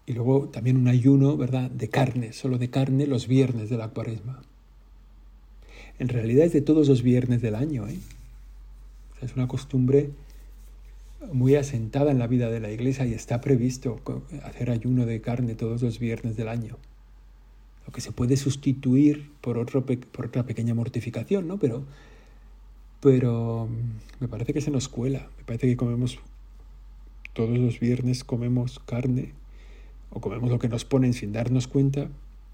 Y 0.06 0.12
luego 0.12 0.48
también 0.48 0.76
un 0.76 0.88
ayuno, 0.88 1.36
¿verdad?, 1.36 1.70
de 1.70 1.88
carne, 1.88 2.32
solo 2.32 2.58
de 2.58 2.70
carne 2.70 3.06
los 3.06 3.26
viernes 3.26 3.70
de 3.70 3.76
la 3.76 3.88
cuaresma. 3.88 4.42
En 5.98 6.08
realidad 6.08 6.46
es 6.46 6.52
de 6.52 6.62
todos 6.62 6.88
los 6.88 7.02
viernes 7.02 7.42
del 7.42 7.54
año, 7.54 7.86
¿eh? 7.88 7.98
es 9.20 9.36
una 9.36 9.46
costumbre 9.46 10.10
muy 11.32 11.54
asentada 11.54 12.10
en 12.10 12.18
la 12.18 12.26
vida 12.26 12.50
de 12.50 12.58
la 12.58 12.70
iglesia 12.70 13.06
y 13.06 13.14
está 13.14 13.40
previsto 13.40 14.00
hacer 14.42 14.70
ayuno 14.70 15.06
de 15.06 15.20
carne 15.20 15.54
todos 15.54 15.82
los 15.82 15.98
viernes 15.98 16.36
del 16.36 16.48
año. 16.48 16.76
Lo 17.86 17.92
que 17.92 18.00
se 18.00 18.12
puede 18.12 18.36
sustituir 18.36 19.30
por, 19.40 19.58
otra 19.58 19.82
pequeña 20.44 20.74
mortificación, 20.74 21.46
¿no? 21.46 21.58
Pero 21.58 21.84
pero 23.00 23.66
mm, 23.66 24.22
me 24.22 24.28
parece 24.28 24.52
que 24.52 24.60
se 24.60 24.70
nos 24.70 24.88
cuela, 24.88 25.28
me 25.38 25.44
parece 25.44 25.66
que 25.66 25.76
comemos 25.76 26.20
todos 27.32 27.58
los 27.58 27.80
viernes 27.80 28.24
comemos 28.24 28.78
carne 28.80 29.32
o 30.10 30.20
comemos 30.20 30.50
lo 30.50 30.58
que 30.58 30.68
nos 30.68 30.84
ponen 30.84 31.14
sin 31.14 31.32
darnos 31.32 31.66
cuenta 31.66 32.08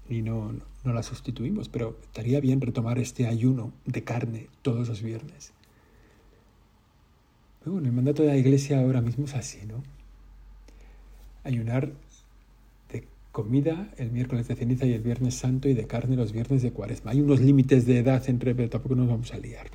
y 0.09 0.21
no, 0.21 0.53
no, 0.83 0.93
la 0.93 1.03
sustituimos, 1.03 1.69
pero 1.69 1.97
estaría 2.01 2.39
bien 2.39 2.61
retomar 2.61 2.99
este 2.99 3.27
ayuno 3.27 3.71
de 3.85 4.03
carne 4.03 4.47
todos 4.61 4.89
los 4.89 5.01
viernes. 5.01 5.53
bueno, 7.65 7.87
el 7.87 7.93
mandato 7.93 8.23
de 8.23 8.29
la 8.29 8.37
iglesia 8.37 8.79
ahora 8.79 9.01
mismo 9.01 9.25
es 9.25 9.35
así, 9.35 9.59
¿no? 9.67 9.83
Ayunar 11.43 11.91
de 12.91 13.07
comida 13.31 13.93
el 13.97 14.11
miércoles 14.11 14.47
de 14.47 14.55
ceniza 14.55 14.85
y 14.85 14.93
el 14.93 15.01
viernes 15.01 15.35
santo 15.35 15.69
y 15.69 15.73
de 15.73 15.85
carne 15.87 16.15
los 16.15 16.31
viernes 16.31 16.61
de 16.63 16.71
cuaresma. 16.71 17.11
Hay 17.11 17.21
unos 17.21 17.39
límites 17.39 17.85
de 17.85 17.99
edad 17.99 18.27
entre, 18.27 18.55
pero 18.55 18.69
tampoco 18.69 18.95
nos 18.95 19.07
vamos 19.07 19.33
a 19.33 19.37
liar 19.37 19.67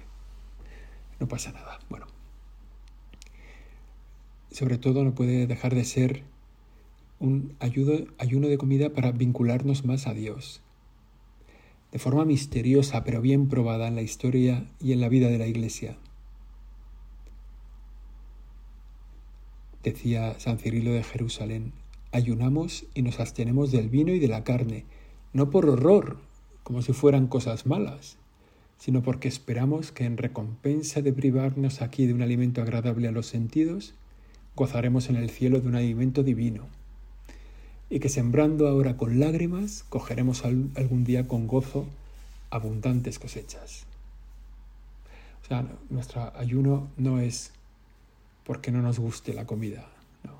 no 1.20 1.28
pasa 1.28 1.52
nada. 1.52 1.78
Bueno, 1.88 2.06
sobre 4.50 4.78
todo 4.78 5.04
no 5.04 5.14
puede 5.14 5.46
dejar 5.46 5.74
de 5.74 5.84
ser 5.84 6.22
un 7.18 7.54
ayuno 7.60 8.48
de 8.48 8.58
comida 8.58 8.90
para 8.90 9.12
vincularnos 9.12 9.84
más 9.84 10.06
a 10.06 10.14
Dios. 10.14 10.60
De 11.92 11.98
forma 11.98 12.24
misteriosa 12.24 13.04
pero 13.04 13.20
bien 13.20 13.48
probada 13.48 13.88
en 13.88 13.94
la 13.94 14.02
historia 14.02 14.66
y 14.80 14.92
en 14.92 15.00
la 15.00 15.08
vida 15.08 15.28
de 15.28 15.38
la 15.38 15.46
Iglesia. 15.46 15.96
Decía 19.82 20.38
San 20.40 20.58
Cirilo 20.58 20.92
de 20.92 21.04
Jerusalén, 21.04 21.72
ayunamos 22.10 22.86
y 22.94 23.02
nos 23.02 23.20
abstenemos 23.20 23.70
del 23.70 23.90
vino 23.90 24.12
y 24.12 24.18
de 24.18 24.28
la 24.28 24.42
carne, 24.42 24.86
no 25.32 25.50
por 25.50 25.68
horror, 25.68 26.18
como 26.62 26.80
si 26.80 26.92
fueran 26.92 27.26
cosas 27.26 27.66
malas, 27.66 28.16
sino 28.78 29.02
porque 29.02 29.28
esperamos 29.28 29.92
que 29.92 30.04
en 30.04 30.16
recompensa 30.16 31.02
de 31.02 31.12
privarnos 31.12 31.82
aquí 31.82 32.06
de 32.06 32.14
un 32.14 32.22
alimento 32.22 32.62
agradable 32.62 33.08
a 33.08 33.12
los 33.12 33.26
sentidos, 33.26 33.94
gozaremos 34.56 35.10
en 35.10 35.16
el 35.16 35.30
cielo 35.30 35.60
de 35.60 35.68
un 35.68 35.76
alimento 35.76 36.22
divino, 36.22 36.66
y 37.94 38.00
que 38.00 38.08
sembrando 38.08 38.66
ahora 38.66 38.96
con 38.96 39.20
lágrimas, 39.20 39.84
cogeremos 39.88 40.44
algún 40.44 41.04
día 41.04 41.28
con 41.28 41.46
gozo 41.46 41.86
abundantes 42.50 43.20
cosechas. 43.20 43.84
O 45.44 45.46
sea, 45.46 45.64
nuestro 45.90 46.36
ayuno 46.36 46.88
no 46.96 47.20
es 47.20 47.52
porque 48.42 48.72
no 48.72 48.82
nos 48.82 48.98
guste 48.98 49.32
la 49.32 49.46
comida, 49.46 49.86
no. 50.24 50.32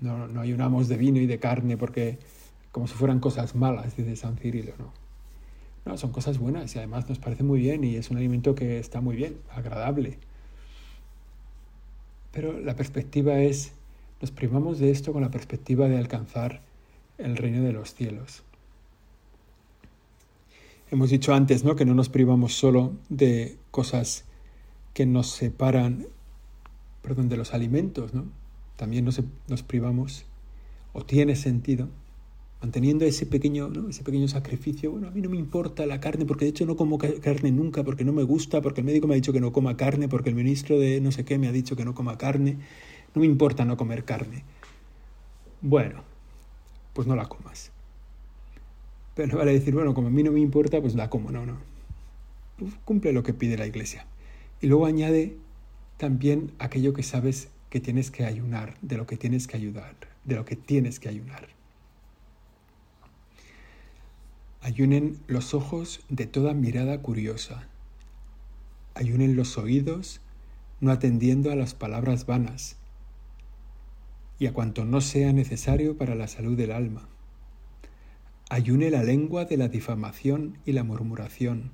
No, 0.00 0.26
no 0.26 0.40
ayunamos 0.40 0.88
de 0.88 0.96
vino 0.96 1.20
y 1.20 1.26
de 1.26 1.38
carne 1.38 1.76
porque 1.76 2.18
como 2.72 2.86
si 2.86 2.94
fueran 2.94 3.20
cosas 3.20 3.54
malas, 3.54 3.94
dice 3.94 4.16
San 4.16 4.38
Cirilo, 4.38 4.72
no. 4.78 4.90
No, 5.84 5.98
son 5.98 6.12
cosas 6.12 6.38
buenas 6.38 6.74
y 6.74 6.78
además 6.78 7.06
nos 7.10 7.18
parece 7.18 7.42
muy 7.42 7.60
bien 7.60 7.84
y 7.84 7.96
es 7.96 8.10
un 8.10 8.16
alimento 8.16 8.54
que 8.54 8.78
está 8.78 9.02
muy 9.02 9.16
bien, 9.16 9.36
agradable. 9.50 10.16
Pero 12.32 12.58
la 12.58 12.74
perspectiva 12.74 13.38
es, 13.38 13.72
nos 14.22 14.30
privamos 14.30 14.78
de 14.78 14.90
esto 14.90 15.12
con 15.12 15.20
la 15.20 15.30
perspectiva 15.30 15.86
de 15.86 15.98
alcanzar 15.98 16.69
el 17.22 17.36
reino 17.36 17.62
de 17.62 17.72
los 17.72 17.94
cielos. 17.94 18.42
Hemos 20.90 21.10
dicho 21.10 21.34
antes, 21.34 21.64
¿no? 21.64 21.76
Que 21.76 21.84
no 21.84 21.94
nos 21.94 22.08
privamos 22.08 22.54
solo 22.54 22.92
de 23.08 23.56
cosas 23.70 24.24
que 24.92 25.06
nos 25.06 25.30
separan, 25.30 26.06
perdón, 27.02 27.28
de 27.28 27.36
los 27.36 27.54
alimentos, 27.54 28.12
¿no? 28.12 28.24
También 28.76 29.04
nos, 29.04 29.62
privamos, 29.62 30.24
o 30.92 31.04
tiene 31.04 31.36
sentido, 31.36 31.88
manteniendo 32.60 33.04
ese 33.04 33.26
pequeño, 33.26 33.70
ese 33.88 34.02
pequeño 34.02 34.26
sacrificio. 34.26 34.90
Bueno, 34.90 35.08
a 35.08 35.10
mí 35.10 35.20
no 35.20 35.30
me 35.30 35.36
importa 35.36 35.86
la 35.86 36.00
carne, 36.00 36.24
porque 36.26 36.46
de 36.46 36.50
hecho 36.50 36.66
no 36.66 36.76
como 36.76 36.98
carne 36.98 37.52
nunca, 37.52 37.84
porque 37.84 38.04
no 38.04 38.12
me 38.12 38.24
gusta, 38.24 38.60
porque 38.60 38.80
el 38.80 38.86
médico 38.86 39.06
me 39.06 39.14
ha 39.14 39.16
dicho 39.16 39.32
que 39.32 39.40
no 39.40 39.52
coma 39.52 39.76
carne, 39.76 40.08
porque 40.08 40.30
el 40.30 40.34
ministro 40.34 40.78
de 40.78 41.00
no 41.00 41.12
sé 41.12 41.24
qué 41.24 41.38
me 41.38 41.46
ha 41.46 41.52
dicho 41.52 41.76
que 41.76 41.84
no 41.84 41.94
coma 41.94 42.18
carne. 42.18 42.56
No 43.14 43.20
me 43.20 43.26
importa 43.26 43.64
no 43.64 43.76
comer 43.76 44.04
carne. 44.04 44.44
Bueno, 45.62 46.02
pues 47.00 47.08
no 47.08 47.16
la 47.16 47.30
comas. 47.30 47.70
Pero 49.14 49.32
no 49.32 49.38
vale 49.38 49.54
decir, 49.54 49.72
bueno, 49.72 49.94
como 49.94 50.08
a 50.08 50.10
mí 50.10 50.22
no 50.22 50.32
me 50.32 50.40
importa, 50.40 50.82
pues 50.82 50.94
la 50.94 51.08
como. 51.08 51.30
No, 51.30 51.46
no. 51.46 51.56
Cumple 52.84 53.14
lo 53.14 53.22
que 53.22 53.32
pide 53.32 53.56
la 53.56 53.66
iglesia. 53.66 54.04
Y 54.60 54.66
luego 54.66 54.84
añade 54.84 55.38
también 55.96 56.52
aquello 56.58 56.92
que 56.92 57.02
sabes 57.02 57.48
que 57.70 57.80
tienes 57.80 58.10
que 58.10 58.26
ayunar, 58.26 58.76
de 58.82 58.98
lo 58.98 59.06
que 59.06 59.16
tienes 59.16 59.46
que 59.46 59.56
ayudar, 59.56 59.96
de 60.26 60.34
lo 60.34 60.44
que 60.44 60.56
tienes 60.56 61.00
que 61.00 61.08
ayunar. 61.08 61.48
Ayunen 64.60 65.16
los 65.26 65.54
ojos 65.54 66.00
de 66.10 66.26
toda 66.26 66.52
mirada 66.52 67.00
curiosa. 67.00 67.66
Ayunen 68.92 69.36
los 69.36 69.56
oídos, 69.56 70.20
no 70.82 70.92
atendiendo 70.92 71.50
a 71.50 71.56
las 71.56 71.72
palabras 71.72 72.26
vanas. 72.26 72.76
Y 74.40 74.46
a 74.46 74.54
cuanto 74.54 74.86
no 74.86 75.02
sea 75.02 75.32
necesario 75.34 75.98
para 75.98 76.14
la 76.16 76.26
salud 76.26 76.56
del 76.56 76.72
alma. 76.72 77.06
Ayune 78.48 78.90
la 78.90 79.04
lengua 79.04 79.44
de 79.44 79.58
la 79.58 79.68
difamación 79.68 80.56
y 80.64 80.72
la 80.72 80.82
murmuración, 80.82 81.70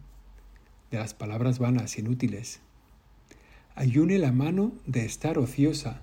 de 0.90 0.98
las 0.98 1.14
palabras 1.14 1.60
vanas, 1.60 1.96
inútiles. 1.96 2.60
Ayune 3.76 4.18
la 4.18 4.32
mano 4.32 4.72
de 4.84 5.04
estar 5.04 5.38
ociosa 5.38 6.02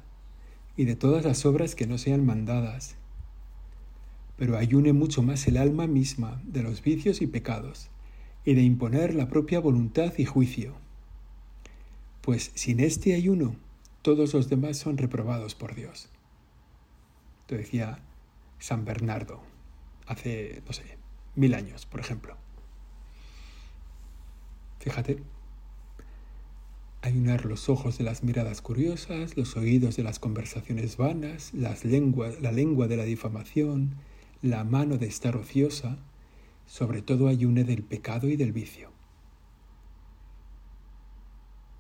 y 0.78 0.86
de 0.86 0.96
todas 0.96 1.26
las 1.26 1.46
obras 1.46 1.76
que 1.76 1.86
no 1.86 1.98
sean 1.98 2.26
mandadas. 2.26 2.96
Pero 4.38 4.58
ayune 4.58 4.94
mucho 4.94 5.22
más 5.22 5.46
el 5.48 5.58
alma 5.58 5.86
misma 5.86 6.42
de 6.46 6.64
los 6.64 6.82
vicios 6.82 7.22
y 7.22 7.28
pecados, 7.28 7.90
y 8.46 8.54
de 8.54 8.62
imponer 8.62 9.14
la 9.16 9.28
propia 9.28 9.60
voluntad 9.60 10.14
y 10.18 10.24
juicio. 10.24 10.76
Pues 12.22 12.52
sin 12.56 12.80
este 12.80 13.16
ayuno, 13.16 13.58
todos 14.02 14.34
los 14.34 14.50
demás 14.50 14.78
son 14.78 14.98
reprobados 14.98 15.56
por 15.56 15.76
Dios. 15.76 16.10
Decía 17.58 18.00
San 18.60 18.86
Bernardo 18.86 19.42
hace, 20.08 20.62
no 20.66 20.74
sé, 20.74 20.84
mil 21.36 21.54
años, 21.54 21.86
por 21.86 22.00
ejemplo. 22.00 22.38
Fíjate, 24.80 25.24
ayunar 27.02 27.46
los 27.46 27.70
ojos 27.70 27.98
de 27.98 28.04
las 28.04 28.24
miradas 28.24 28.62
curiosas, 28.62 29.38
los 29.38 29.56
oídos 29.56 29.96
de 29.96 30.04
las 30.04 30.20
conversaciones 30.20 30.98
vanas, 30.98 31.54
la 31.54 31.74
lengua 32.52 32.88
de 32.88 32.98
la 32.98 33.04
difamación, 33.04 33.96
la 34.42 34.64
mano 34.64 34.98
de 34.98 35.08
estar 35.08 35.38
ociosa, 35.38 35.98
sobre 36.66 37.02
todo 37.02 37.28
ayune 37.28 37.64
del 37.64 37.84
pecado 37.84 38.28
y 38.30 38.36
del 38.36 38.52
vicio. 38.52 38.92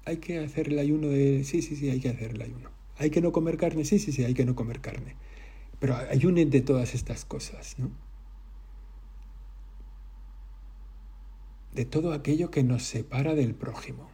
Hay 0.06 0.18
que 0.18 0.40
hacer 0.40 0.68
el 0.68 0.80
ayuno 0.80 1.08
de... 1.08 1.44
Sí, 1.46 1.62
sí, 1.62 1.76
sí, 1.76 1.90
hay 1.90 2.00
que 2.00 2.10
hacer 2.10 2.32
el 2.32 2.42
ayuno. 2.42 2.70
Hay 2.98 3.10
que 3.10 3.22
no 3.22 3.32
comer 3.32 3.58
carne, 3.58 3.86
sí, 3.86 4.00
sí, 4.00 4.12
sí, 4.12 4.24
hay 4.24 4.34
que 4.34 4.46
no 4.46 4.56
comer 4.56 4.82
carne. 4.82 5.16
Pero 5.84 5.98
ayunen 5.98 6.50
de 6.50 6.62
todas 6.62 6.96
estas 6.96 7.26
cosas, 7.26 7.78
¿no? 7.78 7.92
De 11.74 11.84
todo 11.84 12.14
aquello 12.14 12.50
que 12.52 12.64
nos 12.64 12.84
separa 12.84 13.36
del 13.36 13.54
prójimo, 13.54 14.10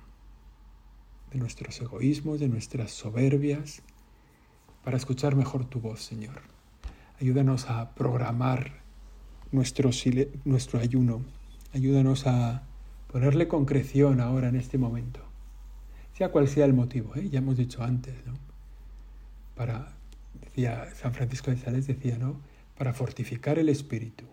de 1.30 1.38
nuestros 1.38 1.80
egoísmos, 1.80 2.40
de 2.40 2.50
nuestras 2.50 2.90
soberbias, 2.90 3.84
para 4.84 4.98
escuchar 4.98 5.36
mejor 5.36 5.64
tu 5.66 5.80
voz, 5.80 6.02
Señor. 6.02 6.42
Ayúdanos 7.22 7.70
a 7.70 7.94
programar 7.94 8.82
nuestro, 9.52 9.92
ayuno. 10.80 11.24
Ayúdanos 11.72 12.26
a 12.26 12.64
ponerle 13.12 13.48
concreción 13.48 14.22
ahora 14.22 14.50
en 14.50 14.56
este 14.56 14.80
momento, 14.80 15.20
sea 16.14 16.32
cual 16.32 16.48
sea 16.48 16.66
el 16.66 16.74
motivo, 16.74 17.16
¿eh? 17.16 17.30
ya 17.30 17.38
hemos 17.38 17.58
dicho 17.58 17.84
antes, 17.84 18.26
¿no? 18.26 18.34
para 19.56 19.99
San 20.66 21.14
Francisco 21.14 21.52
de 21.52 21.58
Sales, 21.58 21.88
decía, 21.88 22.18
¿no? 22.18 22.38
Para 22.78 22.94
fortificar 22.94 23.60
el 23.60 23.70
espíritu, 23.70 24.26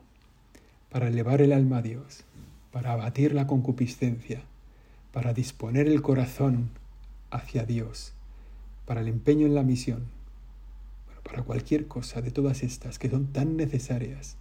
para 0.91 1.09
elevar 1.09 1.43
el 1.43 1.53
alma 1.53 1.79
a 1.79 1.83
Dios, 1.83 2.25
para 2.73 2.93
abatir 2.93 3.35
la 3.35 3.47
concupiscencia, 3.47 4.43
para 5.13 5.33
disponer 5.33 5.87
el 5.89 6.03
corazón 6.03 6.71
hacia 7.31 7.65
Dios, 7.65 8.13
para 8.85 9.01
el 9.01 9.09
empeño 9.09 9.47
en 9.47 9.55
la 9.55 9.63
misión, 9.63 10.05
para 11.23 11.43
cualquier 11.43 11.87
cosa 11.87 12.23
de 12.23 12.31
todas 12.31 12.63
estas 12.63 12.99
que 12.99 13.11
son 13.11 13.27
tan 13.33 13.57
necesarias 13.57 14.37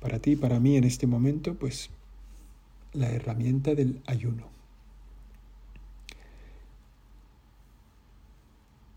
para 0.00 0.18
ti 0.18 0.32
y 0.32 0.36
para 0.36 0.60
mí 0.60 0.76
en 0.76 0.84
este 0.84 1.06
momento, 1.06 1.54
pues 1.54 1.90
la 2.92 3.10
herramienta 3.10 3.74
del 3.74 4.00
ayuno. 4.06 4.48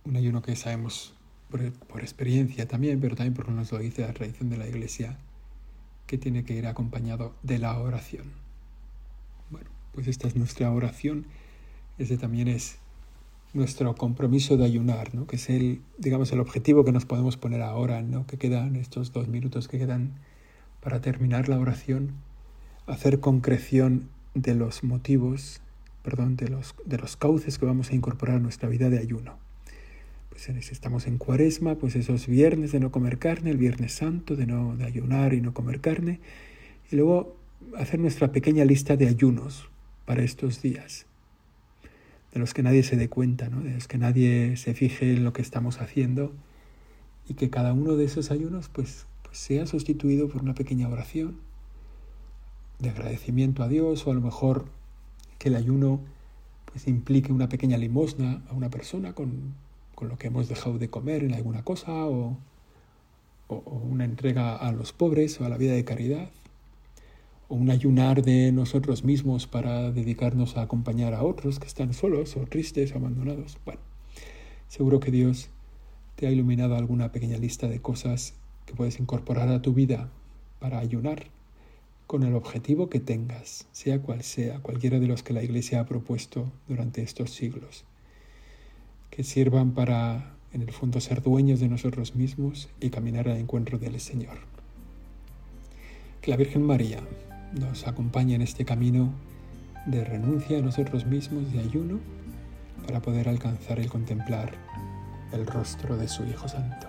Un 0.06 0.16
ayuno 0.16 0.42
que 0.42 0.56
sabemos 0.56 1.14
por, 1.50 2.02
experiencia 2.02 2.68
también, 2.68 3.00
pero 3.00 3.16
también 3.16 3.34
porque 3.34 3.52
nos 3.52 3.72
lo 3.72 3.80
dice 3.80 4.02
la 4.04 4.14
tradición 4.14 4.50
de 4.50 4.58
la 4.58 4.68
Iglesia, 4.68 5.18
que 6.08 6.18
tiene 6.18 6.44
que 6.44 6.54
ir 6.54 6.68
acompañado 6.68 7.36
de 7.44 7.60
la 7.60 7.78
oración. 7.78 8.26
Bueno, 9.50 9.70
pues 9.94 10.08
esta 10.08 10.28
es 10.28 10.36
nuestra 10.36 10.72
oración, 10.72 11.26
ese 11.98 12.18
también 12.18 12.48
es 12.48 12.78
nuestro 13.54 13.96
compromiso 13.96 14.58
de 14.58 14.66
ayunar, 14.66 15.16
¿no? 15.16 15.26
que 15.26 15.38
es 15.38 15.50
el, 15.50 15.82
digamos, 15.98 16.32
el 16.32 16.40
objetivo 16.40 16.86
que 16.86 16.92
nos 16.92 17.06
podemos 17.06 17.36
poner 17.38 17.62
ahora, 17.62 18.02
¿no? 18.02 18.28
que 18.28 18.38
quedan 18.38 18.76
estos 18.76 19.12
dos 19.12 19.28
minutos 19.28 19.68
que 19.68 19.80
quedan 19.80 20.14
para 20.82 21.02
terminar 21.02 21.50
la 21.50 21.58
oración, 21.58 22.12
hacer 22.86 23.20
concreción 23.20 24.10
de 24.36 24.54
los 24.54 24.84
motivos, 24.84 25.62
perdón, 26.04 26.36
de 26.38 26.48
los, 26.48 26.76
de 26.86 26.98
los 26.98 27.18
cauces 27.18 27.58
que 27.58 27.66
vamos 27.66 27.90
a 27.90 27.96
incorporar 27.96 28.38
a 28.38 28.40
nuestra 28.40 28.70
vida 28.70 28.90
de 28.90 29.00
ayuno. 29.00 29.49
Pues, 30.46 30.72
estamos 30.72 31.06
en 31.06 31.18
cuaresma, 31.18 31.76
pues 31.76 31.98
esos 31.98 32.28
viernes 32.28 32.72
de 32.72 32.80
no 32.80 32.92
comer 32.92 33.20
carne, 33.20 33.52
el 33.52 33.58
viernes 33.58 33.92
santo 33.92 34.38
de 34.38 34.46
no 34.46 34.78
de 34.78 34.86
ayunar 34.86 35.34
y 35.34 35.42
no 35.42 35.54
comer 35.54 35.82
carne, 35.82 36.22
y 36.90 36.96
luego 36.96 37.36
hacer 37.78 38.00
nuestra 38.00 38.32
pequeña 38.32 38.64
lista 38.64 38.96
de 38.96 39.08
ayunos 39.08 39.70
para 40.06 40.24
estos 40.24 40.62
días, 40.62 41.08
de 42.34 42.40
los 42.40 42.54
que 42.54 42.64
nadie 42.64 42.84
se 42.84 42.96
dé 42.96 43.10
cuenta, 43.10 43.50
¿no? 43.50 43.62
de 43.62 43.74
los 43.74 43.90
que 43.90 43.98
nadie 43.98 44.56
se 44.56 44.74
fije 44.74 45.14
en 45.14 45.26
lo 45.26 45.34
que 45.34 45.42
estamos 45.42 45.82
haciendo, 45.82 46.32
y 47.28 47.34
que 47.34 47.50
cada 47.50 47.74
uno 47.74 47.98
de 47.98 48.06
esos 48.06 48.32
ayunos 48.32 48.70
pues, 48.70 49.08
pues 49.24 49.38
sea 49.38 49.66
sustituido 49.66 50.30
por 50.30 50.42
una 50.42 50.54
pequeña 50.54 50.88
oración 50.88 51.36
de 52.80 52.92
agradecimiento 52.92 53.62
a 53.62 53.68
Dios, 53.68 54.08
o 54.08 54.12
a 54.12 54.14
lo 54.14 54.22
mejor 54.22 54.68
que 55.38 55.50
el 55.50 55.58
ayuno 55.58 56.00
pues 56.72 56.88
implique 56.88 57.34
una 57.34 57.50
pequeña 57.50 57.78
limosna 57.78 58.42
a 58.50 58.54
una 58.54 58.70
persona 58.70 59.14
con 59.14 59.54
con 60.00 60.08
lo 60.08 60.18
que 60.18 60.28
hemos 60.28 60.48
dejado 60.48 60.78
de 60.80 60.90
comer 60.90 61.26
en 61.26 61.34
alguna 61.34 61.66
cosa 61.66 62.08
o, 62.08 62.38
una 63.50 64.06
entrega 64.06 64.56
a 64.56 64.72
los 64.72 64.94
pobres 64.94 65.42
o 65.42 65.46
a 65.46 65.50
la 65.50 65.58
vida 65.58 65.74
de 65.74 65.84
caridad 65.84 66.30
o 67.50 67.56
un 67.56 67.70
ayunar 67.70 68.22
de 68.22 68.54
nosotros 68.54 69.04
mismos 69.04 69.46
para 69.46 69.92
dedicarnos 69.92 70.56
a 70.56 70.62
acompañar 70.62 71.14
a 71.14 71.24
otros 71.24 71.60
que 71.60 71.68
están 71.68 71.94
solos 71.94 72.38
o 72.38 72.46
tristes 72.46 72.94
o 72.94 72.98
abandonados. 72.98 73.58
Bueno, 73.66 73.82
seguro 74.70 75.02
que 75.02 75.12
Dios 75.12 75.50
te 76.16 76.28
ha 76.28 76.32
iluminado 76.32 76.78
alguna 76.78 77.12
pequeña 77.12 77.38
lista 77.38 77.68
de 77.68 77.82
cosas 77.82 78.36
que 78.66 78.76
puedes 78.76 79.02
incorporar 79.02 79.50
a 79.50 79.62
tu 79.62 79.74
vida 79.74 80.10
para 80.60 80.80
ayunar 80.80 81.26
con 82.08 82.24
el 82.24 82.36
objetivo 82.36 82.88
que 82.88 83.02
tengas, 83.02 83.68
sea 83.74 84.02
cual 84.02 84.24
sea, 84.24 84.60
cualquiera 84.60 85.00
de 85.00 85.08
los 85.08 85.24
que 85.24 85.34
la 85.34 85.44
Iglesia 85.44 85.82
ha 85.82 85.86
propuesto 85.86 86.50
durante 86.70 87.02
estos 87.02 87.32
siglos 87.32 87.84
que 89.10 89.24
sirvan 89.24 89.72
para, 89.72 90.34
en 90.54 90.62
el 90.62 90.72
fondo, 90.72 91.00
ser 91.00 91.22
dueños 91.22 91.60
de 91.60 91.68
nosotros 91.68 92.16
mismos 92.16 92.70
y 92.80 92.90
caminar 92.90 93.28
al 93.30 93.38
encuentro 93.38 93.78
del 93.78 94.00
Señor. 94.00 94.38
Que 96.22 96.32
la 96.32 96.38
Virgen 96.38 96.64
María 96.64 97.00
nos 97.60 97.88
acompañe 97.88 98.36
en 98.36 98.42
este 98.42 98.66
camino 98.66 99.12
de 99.86 100.04
renuncia 100.04 100.60
a 100.60 100.62
nosotros 100.62 101.06
mismos, 101.06 101.52
de 101.52 101.60
ayuno, 101.60 102.00
para 102.86 103.02
poder 103.02 103.30
alcanzar 103.30 103.80
el 103.80 103.90
contemplar 103.90 104.54
el 105.32 105.46
rostro 105.46 105.98
de 105.98 106.08
su 106.08 106.24
Hijo 106.26 106.48
Santo. 106.48 106.88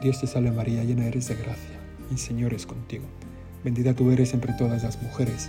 Dios 0.00 0.20
te 0.20 0.26
salve 0.26 0.50
María, 0.50 0.84
llena 0.84 1.06
eres 1.06 1.28
de 1.28 1.36
gracia, 1.36 1.78
y 2.12 2.18
Señor 2.18 2.54
es 2.54 2.66
contigo. 2.66 3.04
Bendita 3.64 3.94
tú 3.94 4.10
eres 4.10 4.34
entre 4.34 4.52
todas 4.54 4.82
las 4.82 5.00
mujeres, 5.02 5.48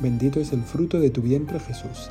bendito 0.00 0.40
es 0.40 0.52
el 0.52 0.62
fruto 0.62 1.00
de 1.00 1.10
tu 1.10 1.22
vientre 1.22 1.58
Jesús. 1.58 2.10